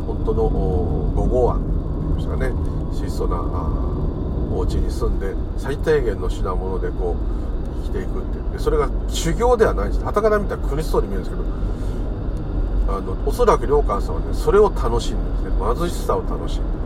[0.07, 1.77] 本当の五号案っていう
[2.13, 2.53] んですかね。
[2.95, 3.37] 質素な
[4.55, 8.61] お家に住んで最低限の品物でこう生きていくっていう。
[8.61, 10.05] それが修行ではないんです。
[10.05, 11.43] はたから見たら苦しそうに見えるんですけど
[12.97, 15.75] あのおそらく良寛さんはねそれを楽しんでですね。
[15.75, 16.84] 貧しさを楽しんで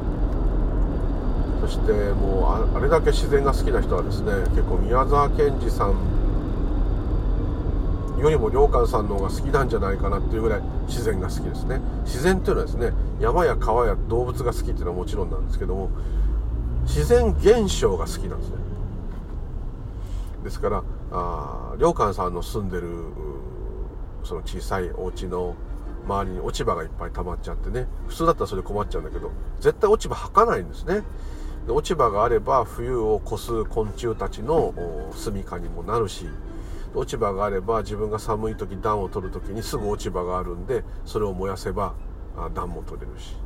[1.68, 5.96] そしてもうあれだけ自然が好きな人はですね結構宮沢賢治さん
[8.18, 11.80] よりも良寛さんの方が好きなんじゃないかなっていうぐらい自然が好きですね。
[12.04, 15.90] 自然っていうのはですね山や川や動物が好きっていうのはもちろんなんですけども
[16.84, 18.56] 自然現象が好きなんですね。
[20.44, 22.88] ですからあ良寛さんの住んでる
[24.24, 25.54] その小さいお家の
[26.06, 31.02] 周りに落ち葉がいっぱい溜まっちゃってね普通だったらそれ困っちゃうんだけど絶対落ち葉吐かないんですね。
[31.68, 34.72] で落ち葉があれば冬を越す昆虫たちの
[35.12, 36.26] 住処にもなるし
[36.94, 41.94] 落ち葉があれば自分が寒い時暖を取る時にすぐ落ち葉があるんでそれを燃やせば
[42.54, 43.36] 暖も取れるし。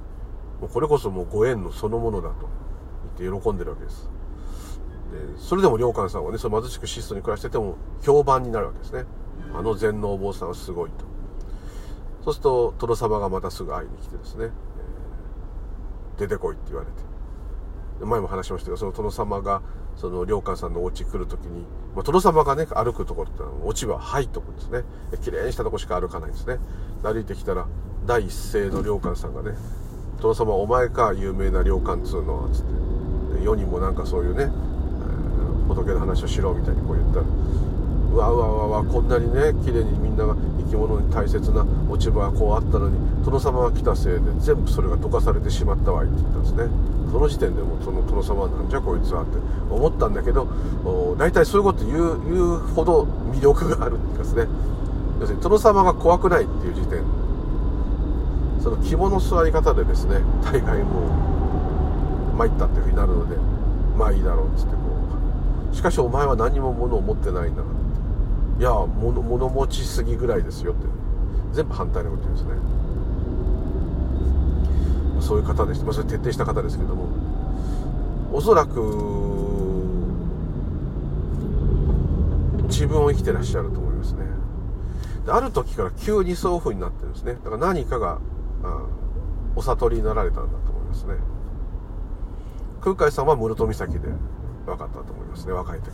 [0.61, 2.49] もうこれこそもうご縁のそのものだと
[3.19, 4.09] 言って喜んでるわけです。
[5.11, 9.05] でそれでも良寛さんはねその貧しく質素に暮らしてても評判になるわけですね。
[9.53, 11.05] あの禅のお坊さんはすごいと。
[12.23, 17.12] そうすると殿様がまたすぐ会いに来てですね、えー、出てこいって言われて。
[18.07, 19.63] 前も話しましたけどその殿様が
[19.97, 24.83] その良寛さんのお家来る時に、まあ、殿様がね歩くところってのは落ち葉入っとくんですね。
[25.23, 26.59] 綺麗にしたとこしか歩かないんですね。
[27.03, 27.67] 歩いてきたら
[28.07, 29.57] 第一声の良寛さんがね
[30.21, 32.93] 「殿様お前か有名な良寛っつうのは」つって。
[33.43, 37.27] 世にもなんかそういうね、え、仏の話をしろみたいにこう言ったら
[38.13, 46.92] うわうわうわわこんなにね綺麗にみんなが生き物に大切な落ち葉がこうあったのに殿様が来たせいで全部それがどかされてしまったわいって言ったんですね。
[47.13, 49.37] その時点でもその殿様なんじゃこいつはって
[49.71, 50.49] 思ったんだけど
[51.19, 54.47] 大体そういうこと言う言うほど魅力があるんですね。
[55.21, 57.05] 要するに殿様が怖くないっていう時点。
[58.63, 61.11] その肝の座り方でですね大概も
[62.33, 63.37] う参ったっていうふうになるので
[63.99, 64.79] まあいいだろうっつってこ
[65.73, 65.77] う。
[65.77, 67.75] しかしお前は何も物を持ってないんだなっ
[68.57, 68.63] て。
[68.63, 70.87] いや物物持ちすぎぐらいですよって。
[71.53, 72.55] 全部反対のこと言うんですね。
[75.23, 77.07] そういう方でした、まあ、それ徹底した方ですけども。
[78.35, 78.81] おそらく
[82.69, 84.25] 自分を生きてらっしゃると思いますね。
[85.29, 87.35] ある時から急にそういう風になってるんですね。
[87.35, 88.19] だから何かが
[89.55, 91.15] お悟りになられたんだと思いますね。
[92.81, 93.99] 空海さんは室戸岬で
[94.67, 95.53] 分かったと思いますね。
[95.53, 95.93] 若い時。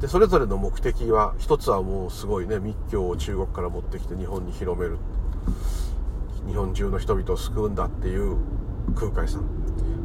[0.00, 4.98] でそれぞれの目的は一つはもうすごいね密教を中国から持ってきて日本に広める。
[6.46, 8.36] 日本中の人々を救うんだっていう
[8.94, 9.42] 空海さん。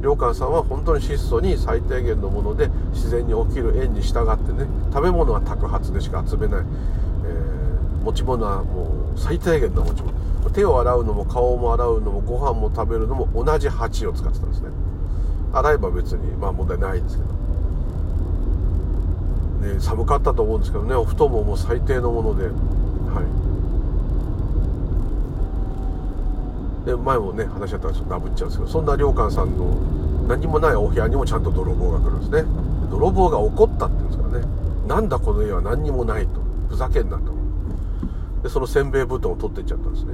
[0.01, 10.17] 良寛さんは本当に質素に最低限のもので自然に起きる縁に従ってね食べ物は托発でしか集めない、えー、持ち物はもう最低限の持ち物
[10.51, 14.69] 手を洗うのも顔も洗うのもご飯も食べるのも同じ鉢を使ってたんですね。
[15.53, 17.23] 洗えば別にまあ問題ないんですけ
[19.67, 23.25] ど、ね、寒かったと思うんですけどねお布団ももう最低のものではい
[26.87, 29.65] で前もね話し合ったんですけどダブっちゃうんですけどそんな良寛さんの
[30.25, 32.49] 何もないお部屋にもちゃんと泥棒が来るんですね。
[32.89, 34.47] 泥棒が怒ったって言うんですからね。
[34.87, 36.39] なんだこの家は何にもないと。
[36.69, 37.33] ふざけんなと。
[38.41, 40.13] でそのせんべい布団を取っていっちゃったんですね。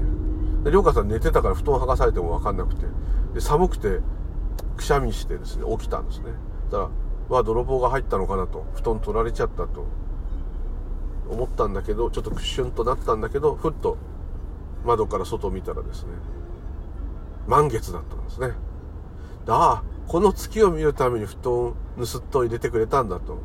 [0.64, 2.86] で良寛さん寝てたから布団剥がされても分かんなくて。
[3.36, 4.00] で寒くて
[4.76, 6.26] くしゃみしてですね起きたんですね。
[6.72, 6.90] だか
[7.30, 8.66] らわ泥棒が入ったのかなと。
[8.74, 9.86] 布団取られちゃったと。
[11.30, 13.98] 思ったんだけどちょっとクッシュンとなったんだけどふっと
[14.86, 16.10] 窓から外を見たらですね
[17.48, 18.54] 満月だったんですね。
[19.48, 23.38] ああ、この月を見るために布団を盗っと入れてくれたんだと。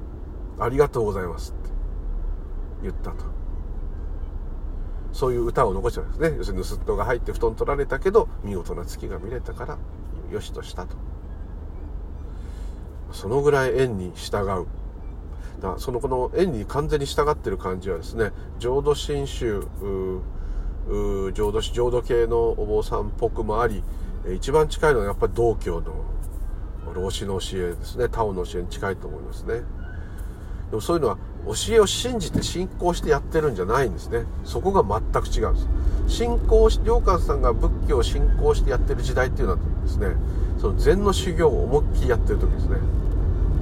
[0.61, 1.71] ありがとうございますって
[2.83, 3.25] 言ったと。
[5.13, 6.35] そういう歌を残したんですね。
[6.37, 9.79] 要するに盗っ人が入って布団取られたけど、見事な月が見れたから、
[10.31, 10.97] よしとしたと。
[13.13, 14.67] そのぐらい縁に従う。
[15.61, 19.67] だそのこの縁に完全に従ってる感じはですね、浄土真宗、
[21.35, 23.83] 浄土浄土系のお坊さんっぽくもあり
[24.35, 26.05] 一番近いのはやっぱり道教の
[26.95, 28.09] 老子の教えですね。
[28.09, 29.61] タオの教えに近いと思いますね。
[30.71, 34.25] でもそういうのは教えを信じて信仰してやってるんじゃないんですね。
[34.45, 36.17] そこが全く違うんです。
[36.19, 40.09] 信仰し良寛さんが仏教を信仰してやってる時代っていうのはですね
[40.59, 42.79] その禅の修行を思いっきりやってる時ですね。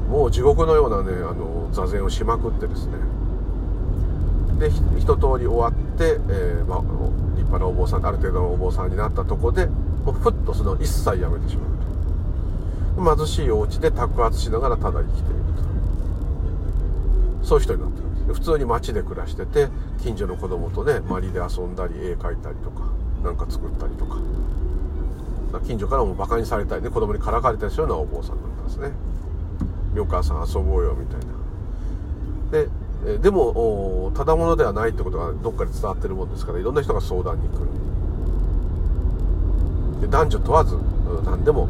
[0.09, 2.93] もう地獄のようなねあの座禅をしまくってですね。
[4.61, 15.41] で一通り終わって、えー、まあ、立派なお坊さんある程度のお坊さんになったとこでもうふっとその一切やめてしまうと貧しいお家で托発しながらただ生きている
[17.41, 17.47] と。
[17.47, 19.69] そういう人になってるんです普通に街で暮らしてて
[20.03, 22.91] 近所の子供とね周りで遊んだり絵描いたりとか
[23.23, 24.17] 何か作ったりとか。
[25.65, 28.91] 近所からもバカにされたりね子供にからかれたりするようなお坊さんだったんですね
[29.95, 31.27] 「よかさん遊ぼうよ」みたいな。
[32.51, 32.69] で
[33.07, 37.69] えでもただものではないってことがどっかで伝わってるもんですからいろんな人が相談に来る。
[40.01, 40.77] で男女問わず
[41.25, 41.69] 何でも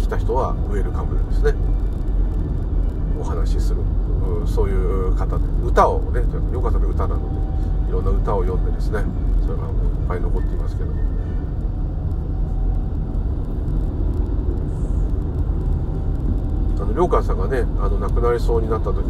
[0.00, 1.54] 来た人はウェルカムでですね。
[3.20, 3.80] お話しする。
[4.46, 5.44] そういう方で。
[5.64, 6.20] 歌をね
[6.52, 7.20] よかったで歌なの
[7.86, 9.02] でいろんな歌を読んでですね
[9.42, 9.72] それがいっ
[10.08, 10.90] ぱい残っていますけど
[16.82, 19.04] あの良寛さんがねあの亡くなりそうになった時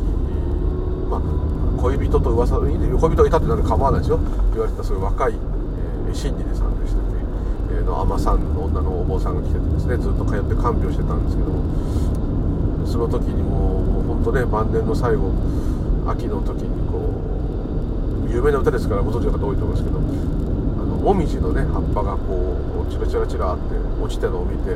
[1.18, 4.18] まあ、恋人と噂の恋人がいたってなんで構わないですよ。
[4.53, 7.03] 言われたそういう若い、えー、真理でさんでしたっ
[7.70, 11.50] け、えー、の海女さんの女のお坊さんが来ててですねずっと通って看病してたんですけど
[12.87, 15.31] その時にもうもう本当ね晩年の最後
[16.07, 17.11] 秋の時にこ
[18.27, 19.98] う有名な歌ですからご存知の方多いと思いますけど
[21.05, 22.57] もみじのね葉っぱがこ
[22.88, 24.75] うチラチラチラって落ちてるのを見て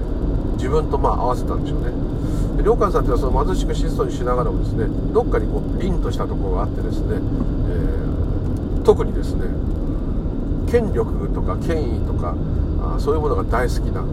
[0.61, 1.89] 自分とまあ合わせたんでしょうね。
[2.61, 9.49] で良寛さんっていうのはその貧しく質素にしながらもですねどっかにこう凛としたところがあってですね、えー、特にですね
[10.69, 12.37] 権力とか権威とか
[12.85, 14.05] あそういうものが大好きな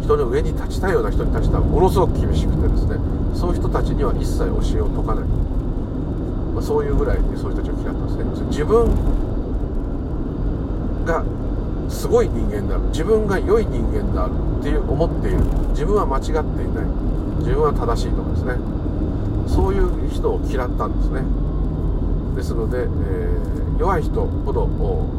[0.00, 2.94] 人の上に立ちたいような人に対してはものすごく厳しくてですね
[3.34, 4.54] そういう人たちには一切教え
[4.86, 5.26] を説かない、
[6.54, 8.46] まあ、そういうぐらいにそういう人たちを嫌ったんですね。
[8.54, 8.86] 自分
[11.08, 11.24] が
[11.88, 12.82] すごい人間である。
[12.92, 15.38] 自分が良い人間であるっていう思っている。
[15.70, 16.44] 自分は間違っていない。
[17.40, 18.54] 自分は正しいとかですね。
[19.48, 21.24] そういう人を嫌ったんですね。
[22.36, 24.68] ですので、えー、弱い人ほど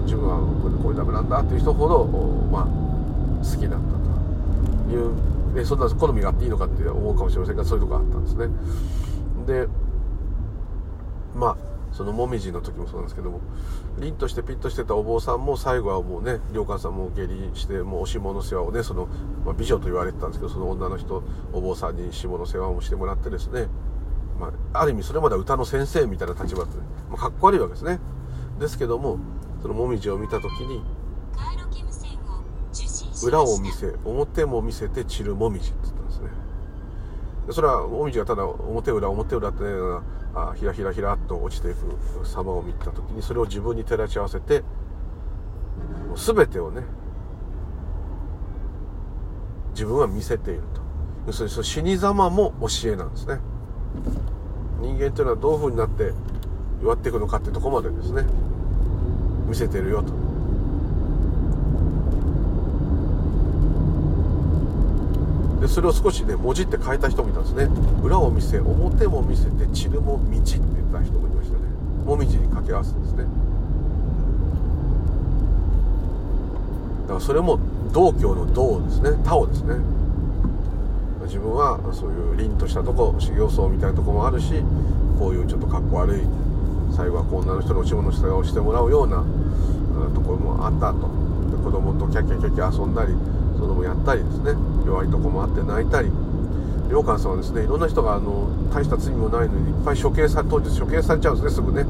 [0.06, 0.38] 自分は
[0.84, 2.06] これダメなんだっていう人ほど
[2.52, 2.66] まあ
[3.44, 3.88] 好きだった
[4.88, 5.12] という。
[5.56, 8.48] でそんな好みがあっていいのかって思うかもしれませんがそういうとこがあったんですね。
[9.48, 9.68] で
[11.36, 11.69] まあ
[12.00, 13.42] そのもみじの時もそうなんですけども
[14.00, 19.08] 凛としてピッとしてたお坊さんも最後はもうね良寛さんも下痢してもうお下の世話をねその、
[19.46, 23.68] まあ、美女と言われてたんですけどその女の人お坊さんに下の世話もしてもらってですね、
[24.40, 26.72] まあ、ある意味それまでは歌の先生みたいな立場で、
[27.10, 28.00] まあ、かっこ悪いわけですね。
[28.62, 29.20] ですけども
[29.62, 30.82] そのもみじを見た時に
[33.26, 36.30] 裏を見せ表も見せて散るもみじって言ったんですね。
[37.52, 39.70] それはもみじがただ表裏表裏ってね
[40.36, 44.62] あひらひらひらっと落ちていく様を見た時にそれを自分に照らし合わせて
[46.08, 46.84] もう全てをね
[49.72, 50.82] 自分は見せていると。
[51.28, 53.40] 要するにその死に様も教えなんですね。
[54.82, 56.14] 人間というのはどういうふうになって
[56.82, 58.24] 弱っていくのかってとこまでですね
[59.48, 60.29] 見せてるよと。
[65.70, 67.70] それを少しね文字って変えた人もいたんですね。
[68.04, 71.62] 裏を見せ表も見せて散るも道って言った人もいましたね。
[72.06, 73.24] もみじに掛け合わせですね。
[77.04, 77.60] だからそれも
[77.94, 79.12] 道教の道ですね。
[79.24, 79.76] タオですね。
[81.24, 84.64] 自分はそういう凛としたとこ修行僧みたいなとこもあるし
[85.20, 86.22] こういうちょっとかっこ悪い
[86.92, 89.24] 最後は女の人の下の下をしてもらうような
[90.16, 91.08] ところもあったと。
[91.56, 93.14] で子供とキャキャキャキャ遊んだり
[93.60, 94.54] そのもやったりですね。
[94.90, 96.12] 弱いとこもあって泣いたり
[96.90, 101.86] 良寛さんはですねいろんな人があの大した罪もないのにいっぱい処刑され当時処刑されちゃうんですねすぐね。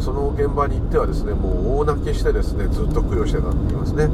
[0.00, 4.08] その現場に行ってはですねもう大泣きしてですねずっと供養してたって言いますね。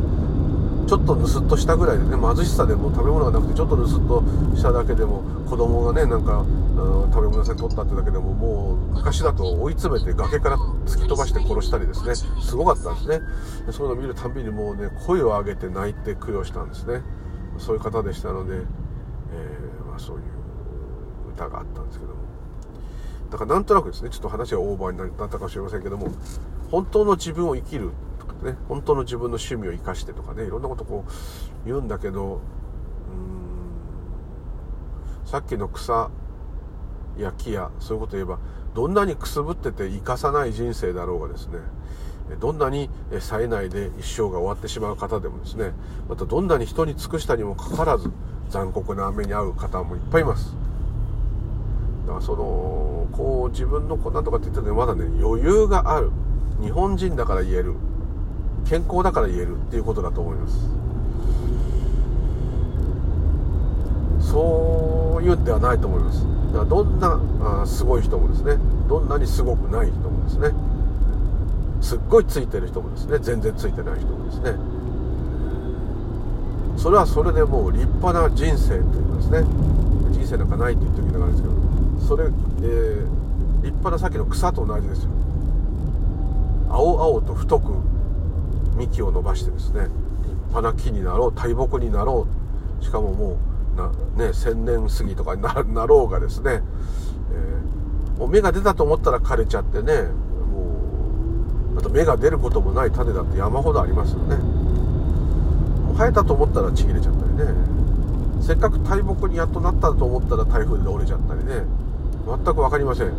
[0.86, 4.22] ちょっとぬすっとしたぐらいでね貧しさでも食べ物がなくてちょっとぬすっと
[4.54, 12.14] しただけでも子供がねなんか、うん、食べ物屋さんに取ったってだけでももう昔だと追い詰めて崖から突き飛ばして殺したりですね。
[12.14, 13.20] すごかったんですね。
[13.72, 17.00] そういうのを見るたびにもうね声を上げて泣いて供養したんですね。
[17.58, 20.22] そういう方でしたので、えー、まあ、そういう
[21.32, 22.26] 歌があったんですけども。
[23.30, 26.10] だからなんとなくですねちょっと話がオーバーになったかもしれませんけども
[26.70, 32.40] 本当の自分を生きるとかね本当の自分の趣味を生かしてとかねいろんなことこう言うんだけどうん
[35.24, 36.10] さっきの草
[37.18, 38.38] や木やそういうこと言えば
[38.74, 41.58] どんなにくすぶってて生かさない人生だろうがですね
[42.34, 45.70] どんなに冴えないで一生が終わってしまう方でもですね
[46.08, 48.10] またどんなに人に尽くしたにもかかわらず
[48.50, 50.54] 残酷な目に遭う方もいっぱいいます。
[52.06, 56.10] だからそのこう自分のこんなとかって言っててまだね余裕がある。
[56.60, 57.74] 日本人だから言える。
[58.68, 60.56] 健康だから言えるっていうことだと思います。
[64.20, 66.24] そういうんではないと思います。
[66.52, 67.20] だからどんな
[67.62, 68.56] あすごい人もですね
[68.88, 70.50] どんなにすごくない人もですね
[71.86, 74.58] すっごいついてる人もですね全然ついてない人もですね。
[76.76, 79.44] それはそれでもう立派な人生といいますね。
[80.10, 81.54] 人生なんかないって言っておきながらですけど
[82.08, 83.00] それ、えー、
[83.62, 85.10] 立派なさっきの草と同じですよ。
[86.68, 87.70] 青々と太く
[88.76, 89.94] 幹を伸ばしてですね立
[90.48, 92.26] 派な木になろう大木になろ
[92.80, 93.38] うしかもも
[93.76, 100.25] うな、ね、千年過ぎとかになろうがですね、えー、もう芽が出たと思ったら枯れちゃってね
[101.76, 104.36] あと芽が出ることもない種だって山ほどありますよね。
[105.96, 107.44] 生えたと思ったらちぎれちゃったりね。
[108.40, 111.64] せっかく大木にやっとなったと思ったら台風で折れちゃったりね。
[112.26, 113.12] 全く分かりません。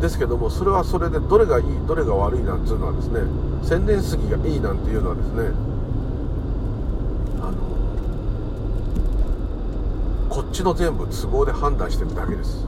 [0.00, 3.20] ですけどもそれはそれでどれがいいどれが悪いなんていうのはですね
[3.64, 5.50] 千年杉がいいなんていうのはですね
[7.42, 7.56] あの
[10.28, 12.64] こっちの全部都合で判断してるだけです。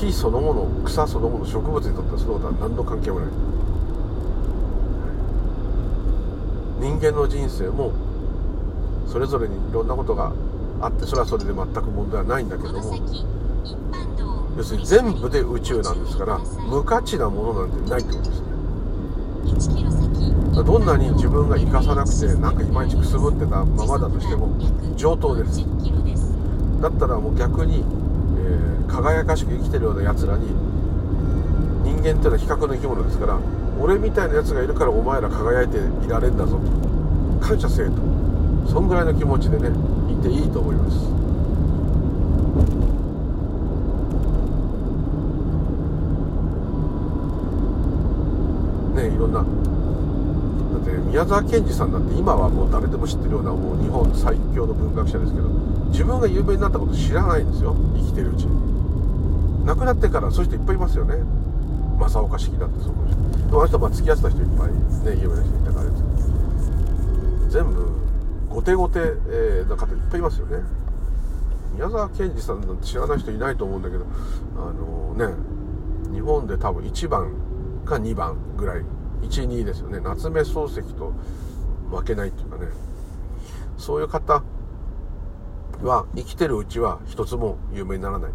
[0.00, 3.28] 木そのもの草そのもの植物にとってはそのことは何の関係もない。
[6.78, 7.92] 人間の人生も
[9.08, 10.32] それぞれにいろんなことが
[10.80, 12.78] あってそれはそれで全く問題はないんだけども
[14.58, 18.40] 要するに全部で宇宙なんですから無価値なものなんてないってことです
[19.70, 19.82] ね。
[20.52, 24.48] どんなに自分が生かさなくてなんかいまいちくすぶってたままだとしても
[24.96, 25.64] 上等です。
[26.80, 27.84] だったらもう逆に
[28.96, 30.46] 輝かしく生きてるようなやつらに
[31.84, 33.38] 人間っていうのは比較の生き物ですから
[33.78, 36.58] 俺みたいなやつがいるからお前ら輝いていられんだぞ。
[36.58, 37.92] と感謝せえと。
[38.72, 39.68] そんぐらいの気持ちでね
[40.10, 40.96] いていいと思います。
[48.96, 49.40] ねいろんな。
[49.40, 55.48] だって宮沢賢治さんなんて今はもう誰でも知ってるようなもう日本最強の文学者ですけど
[55.90, 57.76] 自分が有名になったこと知らないんですよ。
[57.94, 58.75] 生きてるうちに。
[59.66, 61.16] 亡くなってからそういう人いっぱいいますよね。
[61.98, 63.26] 正岡式だってそうかもしれない。
[63.48, 66.02] あの人まあ付き合ってた人いっぱいね有名な人いたからです
[67.50, 67.88] 全部
[68.48, 70.62] 後手後手、えー、な方いっぱいいますよね。
[71.74, 74.06] 宮沢賢治さんなんて知らない人いないと思うんだけど
[74.56, 75.34] あのね
[76.14, 77.32] 日本で多分1番
[77.84, 78.84] か2番ぐらい
[79.22, 79.98] 12ですよね。
[80.00, 81.12] 夏目漱石と
[81.90, 82.68] 負けないっていうかね。
[83.78, 84.42] そういう方
[85.82, 88.32] は生きてるうちは一つも有名にならない。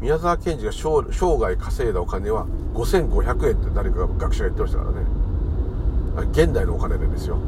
[0.00, 1.02] 宮沢賢治が生
[1.38, 4.98] 涯稼いだお金は5500円って誰かが学者が言ってましたからね。
[6.32, 7.40] 現代のお金でですよ、は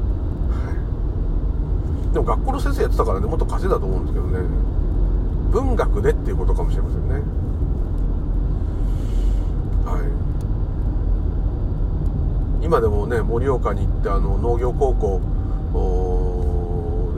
[2.10, 4.38] い、でも学校の先生やってたからねもっと稼いだと思うんですけどね。
[5.50, 7.14] 文学でっていうことかもしれませんね。
[9.84, 9.98] は
[12.62, 12.64] い。
[12.64, 15.20] 今でもね盛岡に行ってあの農業高校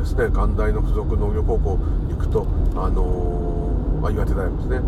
[0.01, 1.79] ですね関大の附属農業高校
[2.11, 4.81] 行くとあのー、岩手大学ですね。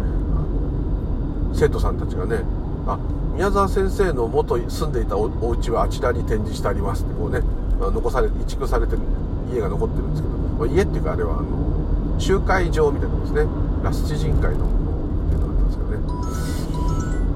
[1.54, 2.40] 生徒さんたちがね
[2.86, 2.98] あ
[3.34, 7.40] 宮沢先生の元住んでいたおお家はあちらに展示してありますってこうね
[7.80, 9.00] 残され移築されてる
[9.52, 13.50] 家が残ってるんですけど、まあ、家っていうかあれはあの集会場みたいなとこですね。
[13.82, 14.68] ラスチ人会のっ
[15.28, 15.98] ていうのがあったんですけどね。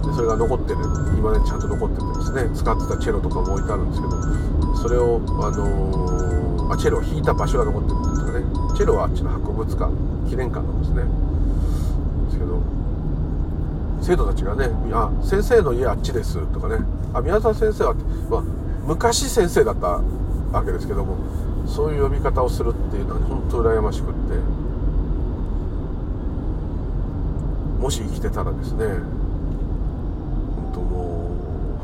[0.07, 0.79] でそれが残ってる
[1.19, 2.51] 今ねちゃんと残っててですね。
[2.55, 8.45] 使ってたチェロとかも置いてあるんですけどそれをあのー、あチェロを弾いた場所が残ってるんですかね。
[8.77, 9.93] チェロはあっちの博物館
[10.31, 11.03] 記念館なんですね。
[11.03, 12.63] ですけど
[14.01, 16.79] 生徒たちがね「あ先生の家あっちです」とかね
[17.13, 17.95] 「あ宮沢先生は」
[18.31, 18.43] まあ、
[18.87, 20.01] 昔先生だった
[20.53, 21.17] わけですけども
[21.67, 24.69] そういう呼び方をするっていうのは本当羨ましくって。
[27.79, 31.31] もし生きてたらですね本当も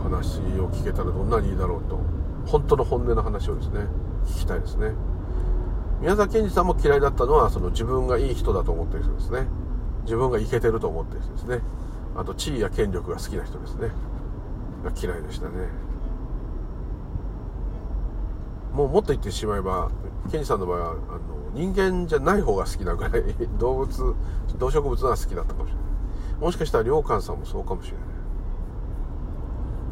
[0.00, 1.98] う話を聞けたらどんなにいいだろうと。
[2.46, 3.86] 本当の本音の話をですね
[4.26, 4.92] 聞きたいですね。
[6.00, 9.46] 宮沢賢治さんも嫌いだったのはその自分がいい人だと思ってる人ですね。
[10.02, 11.60] 自分がイケてると思ってる人ですね。
[12.16, 13.90] あと地位や権力が好きな人ですね。
[15.00, 15.68] 嫌いでしたね。
[18.72, 19.90] もうもっと言ってしまえば
[20.30, 21.20] ケニーさんの場合はあの
[21.52, 23.22] 人間じゃない方が好きなぐらい
[23.58, 24.14] 動物
[24.58, 25.84] 動植物が好きだったかもしれない。
[26.40, 28.06] もしかしたら良寛さんもそうかもしれない。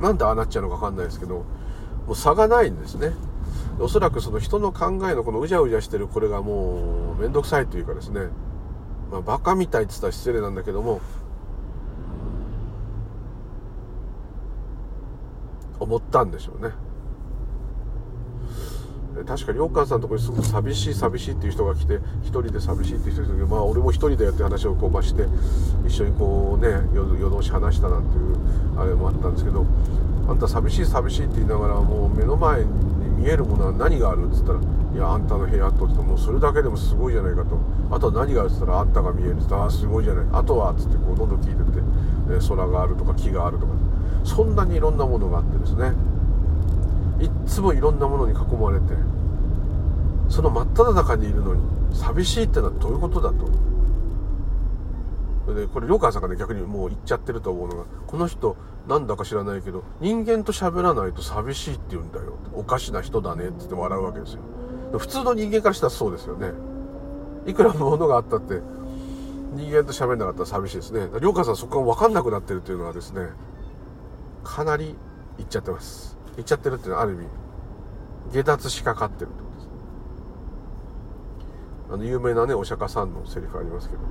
[0.03, 1.45] なんでああなっちゃうのか分かんないですけども
[2.09, 3.15] う差がないんですね。
[3.79, 8.29] おそらくその人の考えのこのうじゃうじゃしてるこれがもう面倒くさいというかですね。
[9.11, 11.01] まあバカみたいって言ったら失礼なんだけども
[15.83, 16.73] 思ったんでしょうね。
[19.27, 25.27] 確か良寛さんのとこにすごく寂しい寂しいっていう人が来て一人で寂しいっていう人が来てまあ俺も一人だよって話をこうまして
[25.87, 29.67] 一緒にこうね夜通し話したなんていうあれもあったんですけど
[30.29, 32.67] あんた寂しい寂しいって言いながらもう目の前に
[33.19, 34.61] 見えるものは何があるっつったら
[34.95, 37.59] 「いやあんたの部屋と」ってもうそれだけでもすごいじゃないかと。
[37.91, 41.85] あとは何があるっつったら「あんたが見える」っつったら「あすごいじゃない」あとはっつってこうどんどん聞いてって、ね、
[42.49, 43.73] 空があるとか木があるとか。
[44.25, 45.93] そんなにいろんなものがあってですね。
[47.21, 48.87] いっつもいろんなものに囲まれて
[50.29, 51.63] その真っ只中にいるのに
[51.95, 53.49] 寂しいってのはどういうことだと。
[55.55, 58.57] でこれ良川さんがね逆にもう言っちゃってると思うのがこの人
[58.89, 62.35] なんだか知らないけど人間と喋らないと寂しいって言うんだよ。
[62.55, 64.41] おかしな人だねって言って笑うわけですよ。
[64.99, 66.53] 普通の人間からしたらそうですよね。
[67.47, 68.61] いくら物があったって
[69.55, 71.09] 人間と喋んなかったら寂しいですね。
[71.21, 73.29] 良川さんそこが分かんなくなってるっていうのはですね
[74.45, 74.97] かなり
[75.39, 76.17] いっちゃってます。
[76.39, 77.27] いっちゃってるっていうのはある意味
[78.33, 79.69] 下脱しかかってるってことです。
[81.93, 84.03] あの有名なねお釈迦さんのセリフありますけど。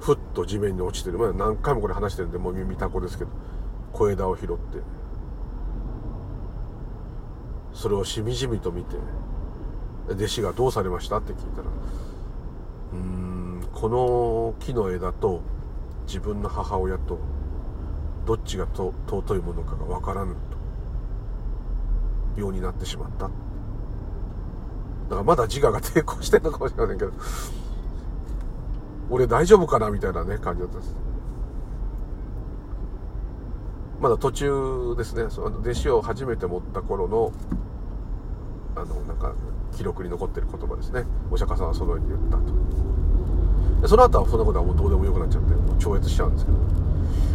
[0.00, 1.18] ふっと地面に落ちてる。
[1.18, 3.30] まだ何回もこれ話してるんでもう耳たこですけど。
[3.92, 4.56] 小枝を拾って。
[7.74, 8.96] それをしみじみと見て。
[10.08, 11.18] 弟子がどうされました？
[11.18, 11.68] って聞いたら。
[11.68, 15.42] うーんこの木の枝と
[16.06, 17.18] 自分の母親と
[18.26, 20.38] どっちがと尊いものかが分からぬと
[22.36, 23.24] 病になってしまった。
[23.24, 27.12] だからまだ自我が抵抗してるのかもしれませんけど。
[29.10, 30.94] 俺大丈夫かなみたいなね感じだったんです。
[34.00, 35.26] まだ途中ですね。
[35.30, 37.32] その弟子を初めて持った頃の
[38.76, 39.34] あのなんか
[39.72, 41.04] 記録に残ってる言葉ですね。
[41.30, 42.42] お釈迦さんはそのように言ったと。
[43.82, 46.58] でその後はそんなことはもうどうでもよくなっちゃって超越しちゃうんですけど。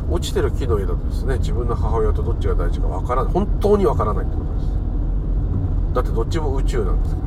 [0.09, 3.33] 落ちてる木の枝とですね自分の母親とどっちが大事かわからない。
[3.33, 4.67] 本当にわからないってことです。
[5.95, 7.25] だってどっちも宇宙なんですから。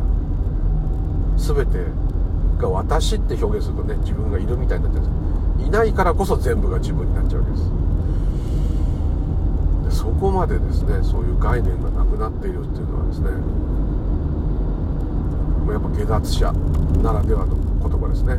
[1.64, 1.85] 全て
[2.61, 7.64] が私って表現するとね自分がいるみたいになっちゃうんですいないからこそ全部が自分になっちゃうわけです。
[9.85, 13.31] でそこまでですねそういう概念がなくなっているっていうのはですね
[15.70, 16.53] やっぱ下脱者
[17.03, 18.39] ならではの言葉ですね。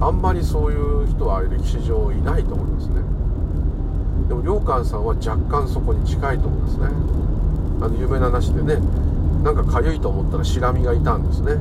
[0.00, 3.02] あんまりそういう人は歴史上いないと思いますね。
[4.28, 6.86] でも良寛さんは若干そこに近いと思いますね。
[7.82, 8.80] あの有名な話でね
[9.42, 11.56] なんか痒いと思ったらシラミがいたんですね。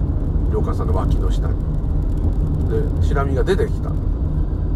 [0.54, 1.54] 良寛さんの脇の下に。
[2.70, 3.92] でシラミが出てきた。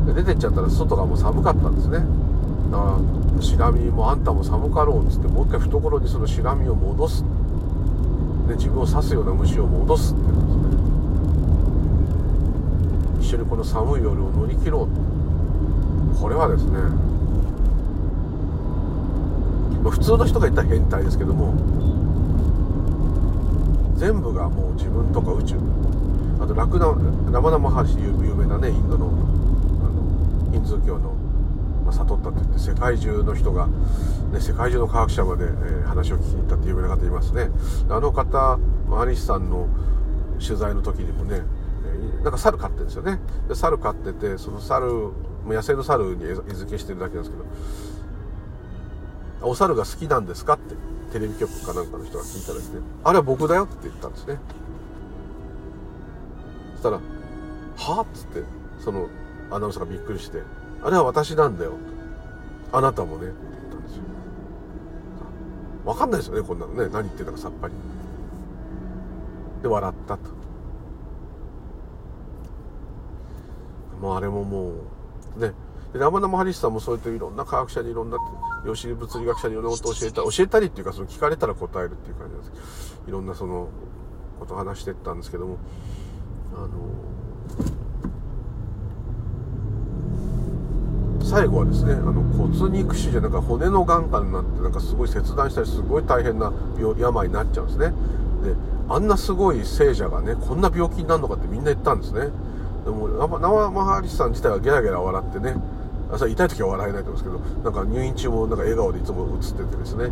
[0.07, 1.99] で出てっちゃったら外がもう寒かったんですね。
[2.69, 2.99] だか
[3.37, 7.23] らシラミもあんたも寒かろうっつってもう一回懐にそのシラミを戻す。
[8.49, 10.52] で自分を刺すような虫を戻すって言うんです。
[13.33, 16.79] 緒にこの寒い夜を乗り切ろうこれはですね
[19.89, 21.53] 普通の人が言ったら変態ですけども
[23.97, 25.55] 全部がもう自分とか宇宙。
[26.41, 31.11] あとラクダラマダマハシ有名なねインドのあのヒンズー教の、
[31.85, 37.49] まあ、悟ったって言って世界中の人が、ね、世界中の科学者まで、えー、話を聞きに行ったって有名な方いますね。
[37.89, 38.57] あの方
[38.89, 39.67] マリシさんの
[40.39, 41.43] 取材の時にもね
[42.23, 43.19] なんか猿飼ってるんですよね。
[43.47, 45.11] で猿飼っててその猿
[45.45, 47.43] 野生の猿に餌付けしてるだけなんですけ
[49.41, 50.75] どお猿が好きなんですかって
[51.11, 54.39] テレビ局かなんかの人が聞いたらですねあれは僕だよって言ったんですね。
[56.75, 56.99] そしたら
[57.77, 58.43] 「はっ?」つって
[58.79, 59.07] その
[59.51, 60.41] アナウンサーがびっくりして
[60.81, 61.73] 「あれは私なんだよ」
[62.71, 64.03] あなたもね」って言ったんですよ。
[65.85, 66.87] 分かんないですよねこんなのね。
[66.91, 67.73] 何言ってるかさっぱり。
[69.61, 70.42] で笑ったと。
[74.03, 74.71] もうあれもも
[75.37, 75.53] うね。
[75.93, 78.17] で生々ハリスさんもそうやっていろんな科学者にいろんな
[78.65, 83.01] 量子物理学者にいろんなことを教えた教えたりっていうかその聞かれたら答えるっていう感じなんです。
[83.07, 83.69] いろんなその
[84.41, 85.57] ことを話してったんですけども。
[86.53, 86.67] あの
[91.23, 97.87] 最後はですねあの骨肉腫じゃなんか骨のがんかになってなんかすごい切断したりすごい大変な病病になっちゃうんですね。
[98.43, 98.53] で
[98.89, 102.27] あんなすごい聖者がねこんな病気になるのかってみんな言ったんですね
[102.83, 105.55] でも生マハリスさん自体はゲラゲラ笑ってね。
[106.11, 110.11] あそれ痛い時は笑えないと思うんですけどなんか入院中もなんか笑顔でいつも映っててですね。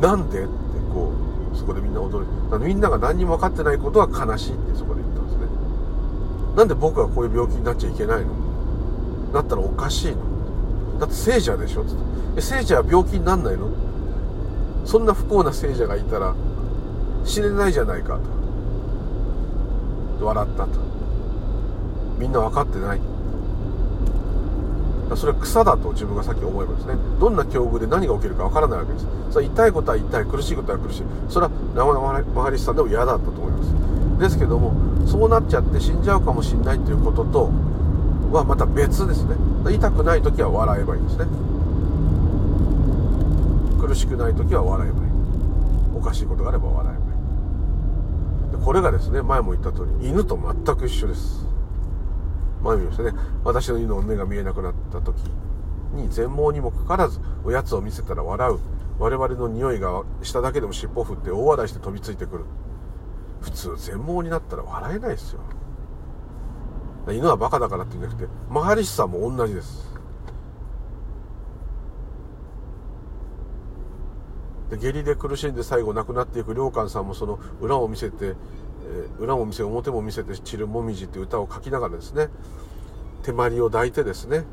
[0.00, 0.48] なんでって
[0.92, 1.12] こ
[1.52, 2.26] うそこでみんな驚い
[2.60, 5.46] てみんなが何にも分かってないことは悲しいってそこで言ったんですね。
[6.56, 9.32] なんで僕はこういう病気になっちゃいけないの？
[9.32, 10.98] だったらおかしいの？
[10.98, 11.84] だって聖者でしょ？
[11.84, 11.96] つっ
[12.34, 12.40] て。
[12.40, 13.68] 聖者は病気になんないの？
[14.86, 16.34] そんな不幸な聖者がいたら
[17.24, 18.18] 死ねないじゃないか
[20.18, 20.26] と。
[20.26, 20.70] 笑ったと。
[22.20, 23.00] みんな分かってない。
[25.16, 26.94] それは草だと自分がさっき思えばですね。
[27.18, 29.06] どんな境遇で何が起きるかわからないわけです。
[29.30, 31.02] それ痛いことは痛い苦しいことは苦しい。
[31.30, 34.20] それは生マハリスさんでも嫌だったと思います。
[34.20, 34.74] ですけども
[35.08, 37.50] そうなっちゃって死んじゃうかもしれないということと
[38.30, 39.34] はまた別ですね。
[39.72, 41.24] 痛くない時は笑えばいいんですね。
[43.80, 45.10] 苦しくない時は笑えばいい。
[45.96, 46.98] おかしいことがあれば笑え
[48.52, 48.64] ばいい。
[48.64, 51.49] これがですね前も言った通り犬と全く一緒です。
[52.62, 53.12] 前見ましたね。
[53.44, 55.16] 私の犬の目が見えなくなった時
[55.94, 58.58] に全盲にもかかわらずおやつを見せたら笑う。
[58.98, 62.44] 我々の匂いがしただけでも尻尾振って大笑いして飛びついてくる
[63.40, 65.40] 普通全盲になったら笑えないですよ。
[67.08, 69.88] 犬はバカだからって言うんじゃなくてマハリシさんも同じです。
[74.68, 78.36] で下痢で苦しんで最後亡くなっていく良寛さんもその裏を見せて
[78.90, 82.28] え、裏も見せ表も見せて散るもみじっていう歌を書きながらですね
[83.22, 84.44] 手まりを抱いてですね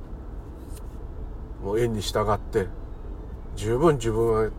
[1.64, 2.68] もう縁に従って
[3.56, 4.52] 十分自分は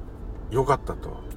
[0.50, 1.28] 良かったと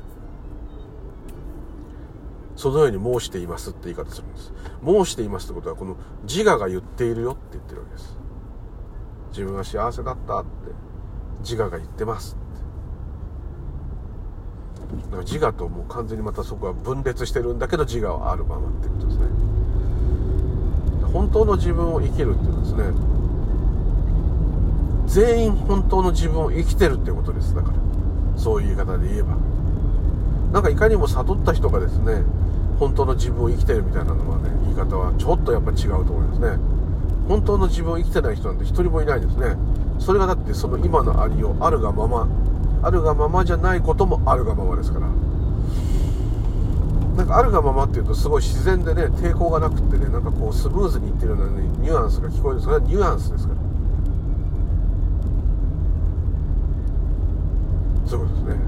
[2.56, 4.54] そのように申していますって言い方するんです。
[4.86, 8.18] 申していますってことはこの自我が言っているよって言ってるわけです。
[9.32, 10.50] 自分は幸せだったって
[11.40, 12.38] 自我が言ってます。
[15.24, 19.26] 自我ともう完全にまたそこは分裂してるんだけど自我はあるままってことですね。
[21.14, 22.84] 本当の自分を生きるっていうのはですね
[25.08, 27.78] 全員本当の自分を生きてるっていうことですだから。
[28.38, 29.36] そういう言い方で言えば。
[30.54, 32.24] なんかいかにも悟った人がですね
[32.80, 36.58] 本当の自分を生きてるみたいなのはね言い方はちょっとやっぱ違うと思いますね。
[37.28, 39.56] 本当の自分を生きてない人なんて一人もいないですね。
[40.00, 42.28] それがだってその今のありようあるがまま
[42.84, 45.08] あるがままじゃないこともあるがままですから。
[47.16, 53.60] なんかあるがままっていうとすごい自然でね抵抗がなくってねなんかこうスムーズにいってるような、ね、ニュアンスが聞こえるそれはニュアンスですから。
[58.08, 58.62] そういうことですね。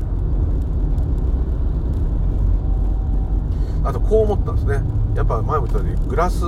[3.86, 4.82] あとこう思ったんですね。
[5.16, 6.44] やっぱ前も言ったようにグラス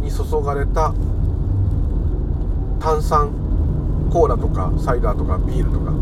[0.00, 0.94] に注がれた
[2.80, 3.30] 炭酸
[4.12, 5.99] コーラとかサイダーとかビールとか。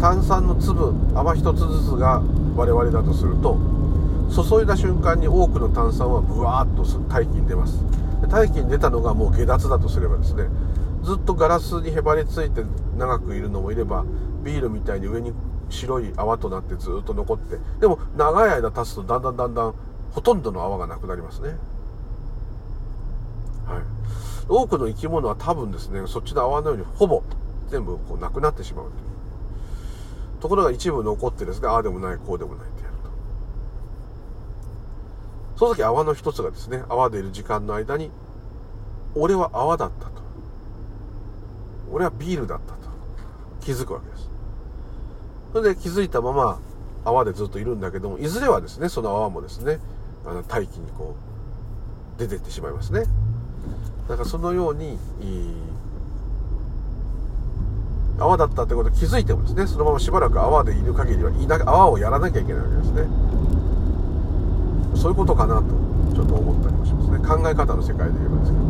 [0.00, 2.22] 炭酸の粒泡一つずつが
[2.56, 3.58] 我々だとすると
[4.30, 7.82] 注いだ瞬間に多くの炭酸はブワーッと大気に出ます。
[8.30, 10.48] 大気に出たのがもう下脱だとすればですね
[11.02, 12.62] ずっとガラスにへばりついて
[12.96, 14.04] 長くいるのもいれば
[14.44, 15.32] ビールみたいに上に
[15.70, 19.74] 白い泡となってずっと残ってでも長い間経つとだんだんだんだん
[20.10, 21.50] ほとんどの泡がなくなりますね。
[23.66, 23.82] はい。
[24.48, 27.22] 多くの生き物は多分ですねそっちの泡のようにほぼ
[27.68, 29.07] 全部こうなくなってしまうという。
[30.40, 33.10] ところが一部残ってですねああでもないこうでもないとやると。
[35.56, 38.10] その時泡の一つがですね泡でいる時間の間に
[39.14, 40.22] 俺は泡だったと。
[41.90, 42.78] 俺はビールだったと。
[43.60, 44.30] 気づくわけです。
[45.52, 46.60] それで気づいたまま
[47.04, 49.78] 泡でずっといるんだけどもいずれはですねその泡もですね
[50.26, 51.16] あの大気にこ
[52.16, 53.04] う出てってしまいますね。
[54.08, 54.98] だからそのように
[58.18, 63.02] 泡だったってこと気づいてもですねそのまましばらく泡でいる限りはいな泡をやらなきゃいけないわけですね。
[64.96, 65.62] そういうことかなと
[66.14, 67.18] ちょっと思ったりもしますね。
[67.18, 68.68] 考え方の世界で言えばですけど。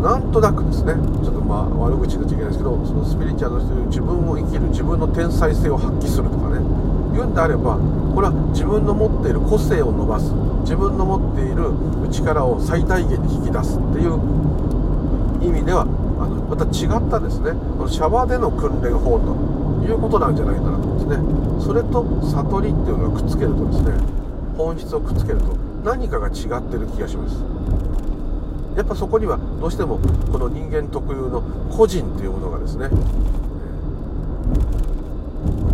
[0.00, 6.60] なんとなくですねちょっとまあ悪口言っちゃいけないですけどそのスピリチュアルという自分を生きる自分の天才性を発揮するとかね。
[7.12, 7.78] 言うんであれば
[8.14, 10.32] これは自分の持っている個性を伸ばす
[10.68, 11.72] 自分の持っている
[12.12, 14.20] 力を最大限に引き出すっていう
[15.42, 15.84] 意味ではあ
[16.26, 17.52] のまた違ったですね。
[17.76, 19.34] このシャワーでの訓練法と
[19.84, 21.64] いうことなんじゃないかなと思うんですね。
[21.64, 23.92] それと悟りっていうのをくっつけるとですね
[24.56, 27.36] 本質をくっつけると何かが違ってる気がします。
[28.76, 29.98] やっぱそこにはどうしても
[30.30, 32.90] この人間特有の個人というものがですね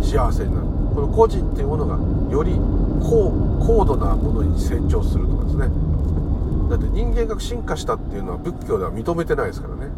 [0.01, 0.67] 幸せになる。
[0.93, 1.97] この個人っていうものが
[2.31, 2.53] より
[3.01, 3.31] 高
[3.65, 5.67] 高度なものに成長するとかですね
[6.73, 9.91] だって人間が進化したっていうのは仏教では認めてないですからね、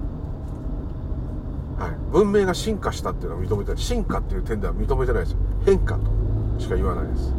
[1.79, 3.81] はい、文明が進化したっていうのは認めてない。
[3.81, 5.37] 進化っていう点では認めてないですよ。
[5.65, 6.11] 変化と
[6.59, 7.33] しか言わないです。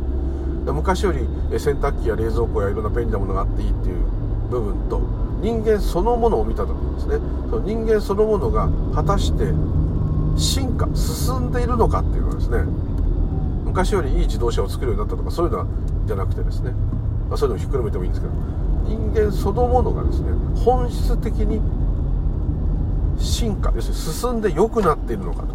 [0.72, 1.18] 昔より
[1.59, 3.97] 洗濯機や冷蔵庫やいろんな便利なものがあっていいっていう
[4.51, 5.01] 部分と
[5.43, 7.18] 人間そのものを見た時にですね
[7.51, 9.45] その人間そのものが果たして
[10.37, 12.59] 進化進んでいるのかっていうのはですね
[13.64, 15.66] 昔よりいい自動車を作るようになったとかそういうのは
[16.07, 16.72] じゃなくてですね、
[17.28, 18.32] まあ、そういうのをひっくるめてもいいんですけど
[18.87, 20.32] 人間そのものがですね
[20.64, 21.61] 本質的に
[23.18, 25.55] 進化要するに進んで良くなっているのかと。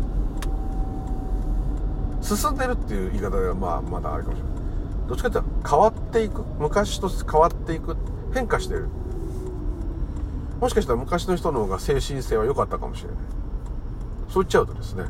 [2.21, 4.53] 進んでるっていう言い方ではまあまだあるかもしれない。
[5.09, 6.43] どっちかというと変わっていく。
[6.59, 7.97] 昔と変わっていく。
[8.33, 8.87] 変化してる。
[10.59, 13.17] もしかしたら昔の人の方が精神性は良かったかもしれない。
[14.29, 15.03] そう言っちゃうとですね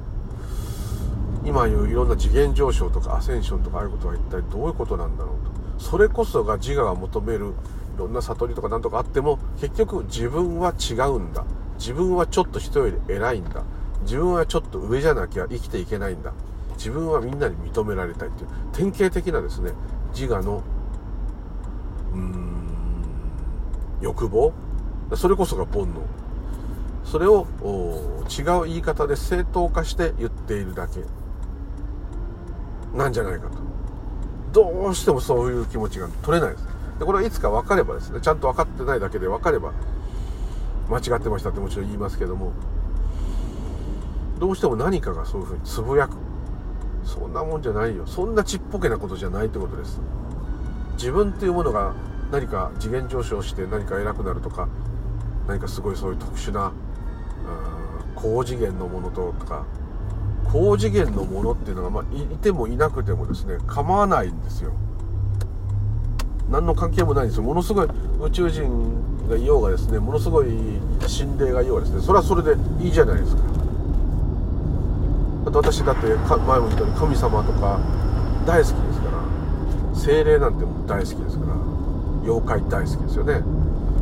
[1.44, 5.84] 今言ういろんな次元上昇とかアセンションとかああいうことは一体どういうことなんだろうと。
[5.84, 7.54] それこそが自我が求める
[7.96, 11.46] いろんな悟りとかなんとかあっても結局自分は違うんだ。
[11.78, 13.64] 自分はちょっと人より偉いんだ。
[14.04, 16.34] 自分はちょっと上じゃなきゃ生きていけないんだ。
[16.78, 19.72] 自分はみんなに認められたいっていう典型的なですね
[20.14, 20.64] 自我の
[22.14, 22.64] うーん
[24.02, 24.54] 欲望。
[25.16, 26.02] それこそが煩悩。
[27.04, 27.46] それを
[28.30, 31.04] 違う言い方で正当化して言っているだけ。
[32.96, 33.58] なんじゃないかと。
[34.54, 36.71] どうしてもそういう気持ちが取れないです。
[37.02, 39.74] でこれはいつか分かればですねちゃんと分かってないだけで分かれば
[40.88, 42.52] 間違ってましたってもちろん言いますけども
[44.38, 46.18] どうしても何かがそういうふうにつぶやく。
[47.04, 48.06] そんなもんじゃないよ。
[48.06, 50.00] そんなちっぽけなことじゃないってことです。
[50.94, 51.94] 自分っていうものが
[52.32, 54.68] 何か次元上昇して何か偉くなるとか
[55.48, 56.72] 何かすごいそういう特殊な
[58.16, 59.66] 高次元のものととか
[60.52, 64.74] 高次元のものっていうのが、まあ、いてもいなくてもですね構わないんですよ。
[66.52, 67.44] 何の関係もないんですよ。
[67.44, 67.88] ものすごい
[68.22, 70.48] 宇宙人がいようがですねものすごい
[71.08, 73.42] 心霊がいようがですねそれはそれでいいじゃないですか。
[75.46, 77.80] だって私だって前も言ったように神様とか
[78.46, 81.54] 大好きですから精霊なんても大好きですから
[82.24, 83.42] 妖怪大好きですよね。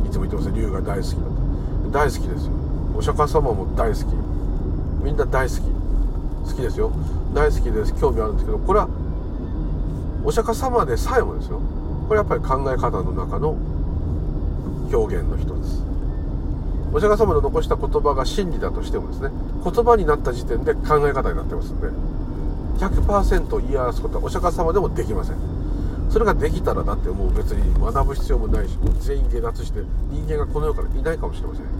[0.06, 1.90] いつも言ってます竜が大好きだと。
[1.92, 2.52] 大好きですよ。
[2.96, 4.04] お釈迦様も大好き。
[5.04, 5.60] みんな大好き。
[6.50, 6.90] 好きですよ。
[7.32, 7.94] 大好きです。
[7.94, 8.88] 興味あるんですけどこれは
[10.24, 11.60] お釈迦様でさえもですよ。
[12.10, 13.50] これやっぱり考え方の中の
[14.92, 15.80] 表現の一つ。
[16.92, 19.30] お釈迦様の残した言葉が真理だとしてもですね
[19.62, 21.86] 言葉になった時点で考え方になってますんで
[22.84, 25.36] 100%言い表すことはお釈迦様でもできません。
[26.10, 29.78] それができたらだってもう別に学ぶ必要もないしもう全員下脱して
[30.10, 31.70] 人間がこの世からいないかもしれません、は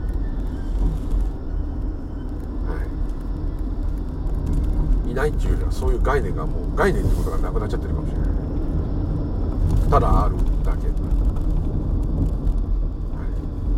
[5.09, 8.20] い、いないっていうよりはそういう概念がもう概念ってことがなくなっちゃってるかもしれない。
[9.91, 10.93] ただあるだけ、は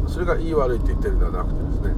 [0.06, 1.94] い、それがいい悪いって言ってるんではなくてですね。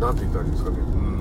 [0.00, 0.78] なんて言ったらいいんですかね。
[0.78, 1.14] うん。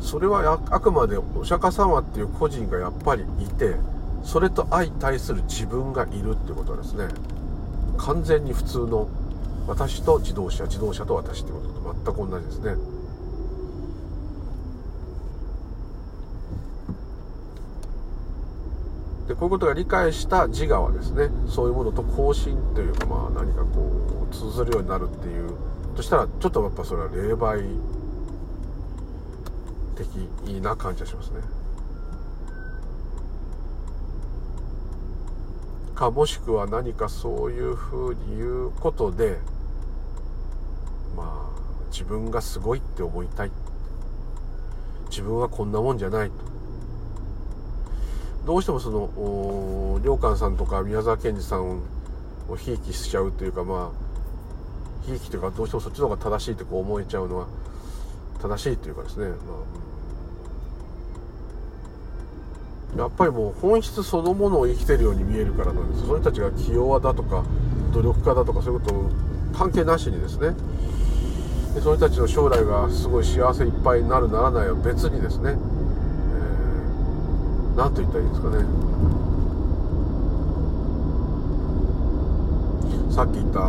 [0.00, 3.74] それはあくまでお釈迦様っていう個人がやっぱりいて
[4.22, 7.08] それと相対する自分がいるってことですね
[7.98, 9.08] 完全に普通の
[9.66, 12.95] 私と自動車自動車と私ってことと全く同じですね。
[19.38, 25.50] こういうことが理解した自我はですねそういうものと交信というかまあ何かこう通ずるようになるっていう
[25.94, 27.78] としたらちょっとやっぱそれは霊媒
[29.96, 30.06] 的
[30.62, 31.40] な感じがしますね。
[35.94, 39.38] かもしくは何かそういうふうに言うことで
[41.16, 43.50] まあ自分がすごいって思いたい。
[45.08, 46.55] 自分はこんなもんじゃないと。
[48.46, 51.82] どうしてもその良寛さんとか宮沢賢治さん
[52.48, 57.48] をひいきしちゃうというかまあひいきというかどうしてもそっちの方が正しいってこう思えちゃうのは
[58.40, 59.26] 正しいというかですね、
[62.96, 67.44] まあ、やっぱりもう本質そのものを生きてるように見えるからなんですその人たちが器用だとか
[67.92, 69.10] 努力家だとかそういうこと
[69.58, 70.54] 関係なしにですね。
[71.74, 75.56] でその人たちの将来がすごい幸せいっぱいになるならないは別にですね。
[77.76, 78.56] 何と言ったらいいんですかね。
[83.14, 83.60] さっき言った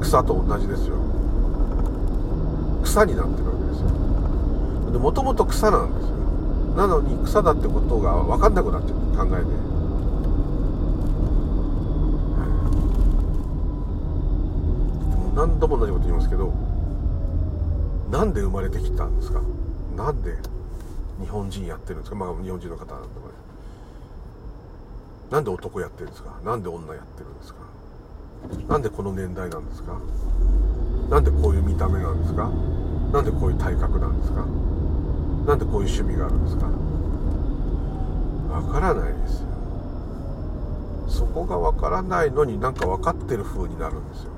[0.00, 0.96] 草と同じですよ。
[2.84, 3.88] 草になってるわけですよ。
[4.92, 6.16] でもともと草なんですよ。
[6.76, 9.46] なのに草だってことが分かんなくなっちゃう考えで、
[15.36, 16.52] 何度も同じこと言いますけど
[18.10, 19.40] なんで生まれてきたんですか？
[19.96, 20.36] なんで？
[21.22, 22.16] 日本人やってるんですか？
[22.16, 23.08] まあ日本人の方なんで
[25.30, 26.38] なんで男やってるんですか？
[26.44, 27.60] なんで女やってるんですか？
[28.68, 29.98] なんでこの年代なんですか？
[31.08, 32.50] なんでこういう見た目なんですか？
[33.12, 34.44] なんでこういう体格なんですか？
[35.46, 36.66] なんでこういう趣味があるんですか？
[38.52, 39.46] わからないですよ。
[41.08, 44.32] そこがわからないのになんか分かってる風になるんですよ。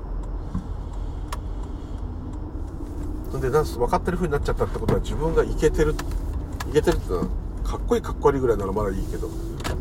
[3.41, 5.93] で分かってる風になっちゃったってことは自分がイケてる
[6.69, 7.25] いけてるってのは
[7.63, 9.27] かっこいいかっこ悪いぐらいならまだいいけど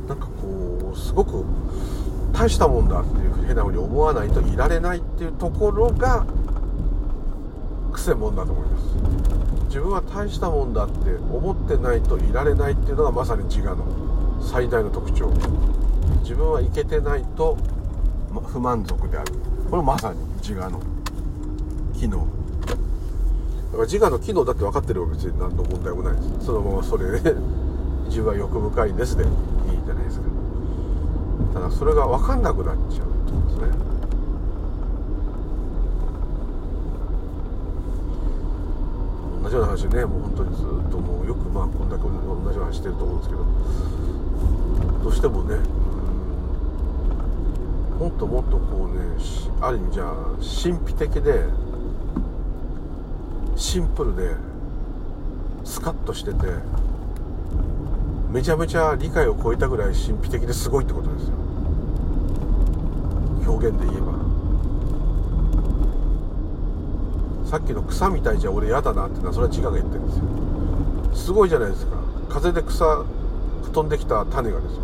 [0.08, 1.44] なんかこうすごく
[2.32, 6.26] 大したもんだっていう変なふうに思わないといられないっていうところが
[7.92, 8.84] くせ者だと思います
[9.66, 13.84] 自分は大したもんだって思ってないといられないっていうのがまさに自我の
[14.42, 15.32] 最大の特徴
[16.22, 17.56] 自分はいけてないと
[18.46, 19.32] 不満足である
[19.70, 20.80] これまさに自我の
[21.94, 22.26] 機能
[23.74, 26.46] から自我の機能だって分かってれば別に何の問題もないです。
[26.46, 27.34] そのままそれで
[28.06, 29.24] 自分は欲深いんですで。
[29.24, 29.30] いい
[29.84, 30.26] じゃないですか
[31.54, 33.76] ただそれが分かんなくなっちゃうってことですね。
[39.42, 40.04] 同じような話ね。
[40.04, 43.44] もう本当にずっともうよくまあこんだけ同じような話してると思うんですけど。
[45.04, 45.56] どうしてもね
[48.00, 49.04] もっともっとこうね
[49.60, 51.44] ある意味じゃあ神秘的で
[53.56, 54.34] シンプルで
[55.64, 56.46] スカッとしてて
[58.30, 61.34] めちゃめちゃ理解を超えたぐらい神秘的ですごいってことですよ。
[63.46, 64.12] 表現で言えば。
[67.48, 70.24] さっきの草みたいじゃ俺嫌だなってのはそれは自我が言ってるんですよ。
[71.26, 71.92] すごいじゃないですか。
[72.28, 73.04] 風で草
[73.72, 74.80] 飛んできた種がですよ。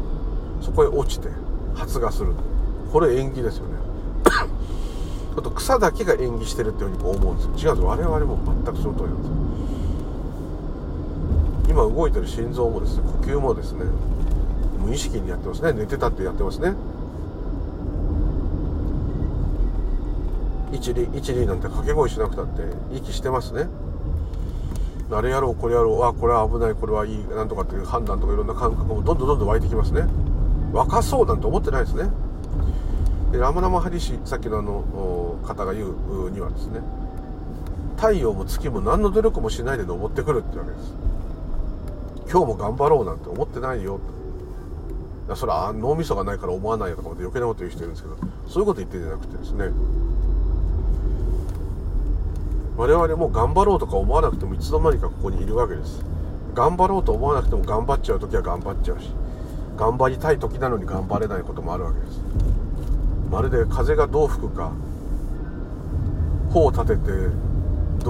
[0.62, 1.28] そこへ落ちて
[1.74, 2.34] 発芽する。
[2.92, 3.79] これ縁起ですよね。
[5.34, 7.72] ちょっと草だけが演技してるっていうふうに思うんですよ。
[7.72, 9.34] 違うんです我々も全くその通りなんですよ。
[11.70, 13.84] 今動いてる心臓もですね呼吸もですね
[14.84, 15.72] 無意識にやってますね。
[15.72, 16.74] 寝てたってやってますね。
[20.72, 22.62] 一里一里なんて掛け声しなくたって
[22.92, 23.68] 息してますね。
[25.12, 30.06] あれやろうこれやろうあこれは危ないこれはいいなんとかっていう判断とかいろんな感覚もどんどんどんどん湧いてきますね。
[30.72, 32.10] 若そうなんて思ってないですね。
[33.38, 36.80] ラマナマハリシさっきのあの方が言うにはですね
[37.96, 40.94] 太陽も月も何の努力もしないで登ってくるってわけです。
[42.30, 44.00] 今日も頑張ろうなんて思ってないよ。
[45.28, 48.16] とそれは脳みそがないから思わないよとか余計なこと言う人いるんですけど
[48.48, 49.66] そういうこと言ってんじゃなくてですね
[52.76, 56.04] 我々も頑張ろうとか思わなくてもいつの間にかここにいるわけです。
[56.54, 59.10] 頑張ろうと思わなくても頑張っちゃう時は頑張っちゃうし
[59.76, 62.20] 頑張りたい時なのに頑張れないこともあるわけです。
[63.30, 64.72] まるで風がどう吹くか
[66.50, 67.10] 帆を立てて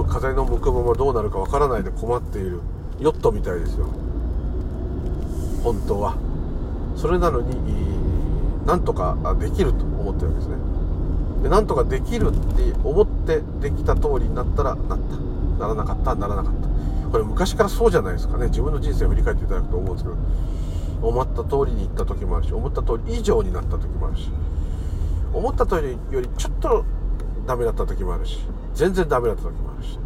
[0.09, 2.59] 風の向くままどうなるかわからないで困っている
[2.99, 3.87] ヨットみたいですよ。
[5.63, 6.15] 本当は。
[6.95, 7.55] それなのに
[8.65, 10.55] なんとかできると思ってるわけですね。
[11.43, 15.31] でなんとかできるって思ってできた通りになったらなった。
[15.61, 16.53] ならなかったならなかっ
[17.03, 17.09] た。
[17.09, 18.47] これ昔からそうじゃないですかね。
[18.47, 20.15] 自分の人生を振り返っていただくと思うんですけど。
[21.07, 24.29] 思った通りに行った時もあるし思った通り以上になった時もあるし。
[25.33, 26.85] 思った通りよりちょっと
[27.45, 28.39] ダメだった時もあるし
[28.73, 29.97] 全然ダメだった時もあるし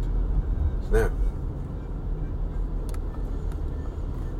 [0.82, 1.08] ですね。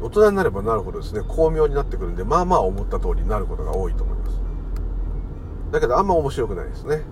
[0.02, 4.38] 大人になればなるほどですね巧妙になってくるんでまあまあ思った通りになることが多いと思います。
[5.72, 7.02] だけどあんま面白くないですね。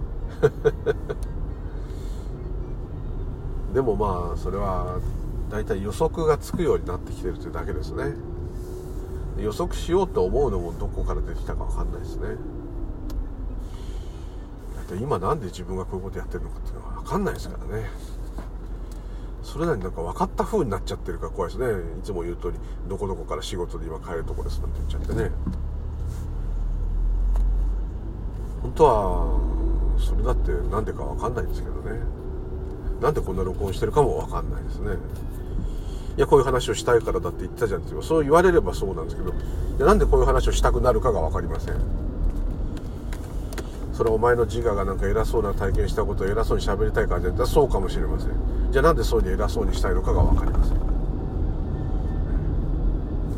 [3.74, 4.98] でもまあそれは
[5.50, 8.14] 大体予測がつくようになってきてるというだけですね。
[9.38, 12.36] 予測しようと思うのもどこから出てきたか分かんないですね。
[14.88, 17.90] だって今なんで自分がこういうことやってるのかっていうのは分かんないですからね。
[19.42, 21.80] それなりになんか分かった風になっちゃってるから怖いですね。
[22.00, 22.54] いつも言う通り
[22.88, 25.30] どこどこから仕事で今帰るとこですなんて言っちゃってね。
[28.62, 29.40] 本当は
[29.98, 32.00] それだって何でか分かんないんですけどね。
[33.00, 34.96] なんでこんな録音してるかも分かんないですね。
[36.16, 39.34] いやこういう話をしたいからだって言ったじゃんってそう言われればそうなんですけどい
[39.80, 42.03] やなんでこういう話をしたくなるかが分かりません。
[43.94, 48.30] それお前の自我がなんか偉そうな体験したことを偉そうに喋りたいからじゃなそうかもしれません。
[48.72, 50.78] じゃあなんでそういうに偉そうにしたいのかが分かりません。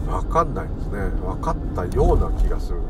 [0.06, 0.92] 分かんないんですね。
[1.20, 2.82] 分かったような気がするね。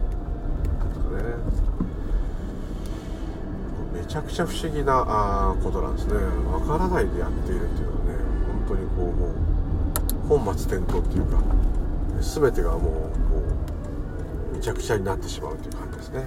[3.94, 6.12] めちゃくちゃ不思議なことなんですね。
[6.12, 8.14] 分からないでやっているっていうのはね
[8.68, 11.38] 本当にこうもう本末転倒っていうか
[12.20, 12.88] 全てがもうこ
[14.52, 16.24] うめちゃくちゃになってしまうという感じですね。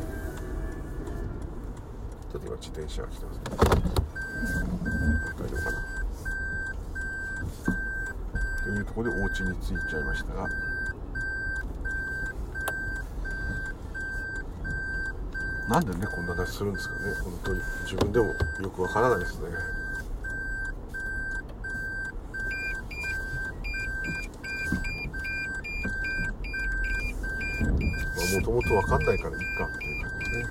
[2.32, 3.44] ちょっと今自転車が来てますね。
[5.38, 5.78] 大丈夫かな
[8.64, 10.48] というところでお家に着いちゃいましたが。
[15.70, 17.02] なんでねこんな話するんですかね。
[17.24, 18.36] 本当に自分でもよ
[18.70, 19.50] くわからないですね。
[28.32, 30.46] もともと分かんないからいいかっていう感じですね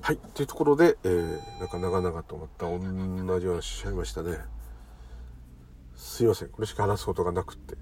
[0.00, 2.78] はいというところで、えー、なんか長々とまた同
[3.40, 4.38] じようなしちゃいましたね。
[5.96, 6.48] すいません。
[6.48, 7.76] これしか話すことがなくって、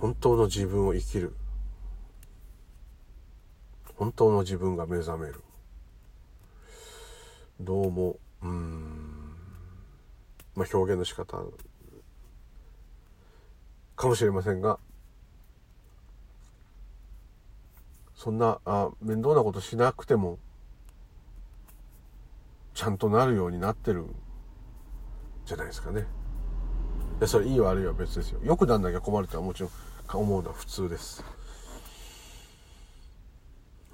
[0.00, 1.34] 本当の自分を生きる。
[3.96, 5.42] 本当の自分が目覚める。
[7.60, 9.36] どうもうん
[10.56, 11.38] まあ表現の仕方
[13.94, 14.78] かもしれませんが
[18.16, 20.38] そんなあ面倒なことしなくても
[22.74, 24.04] ちゃんとなるようになってる
[25.46, 26.06] じゃないですかね。
[27.22, 28.40] いそれいい悪いは別ですよ。
[28.42, 29.70] よくなんなきゃ困るとはもちろん
[30.12, 31.24] 思うのは普通です。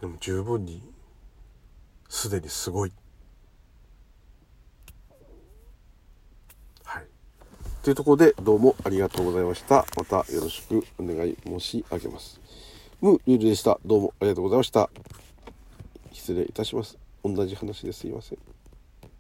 [0.01, 0.83] でも十分に
[2.09, 2.93] すでにすごい。
[6.85, 7.07] はい。
[7.83, 9.85] というところでどうもありがとうございました。
[9.97, 12.41] またよろしくお願い申し上げます。
[13.03, 13.79] ムールールでした。
[13.85, 14.89] どうもありがとうございました。
[16.13, 16.99] 失礼いたします。
[17.23, 18.60] 同じ話ですいません。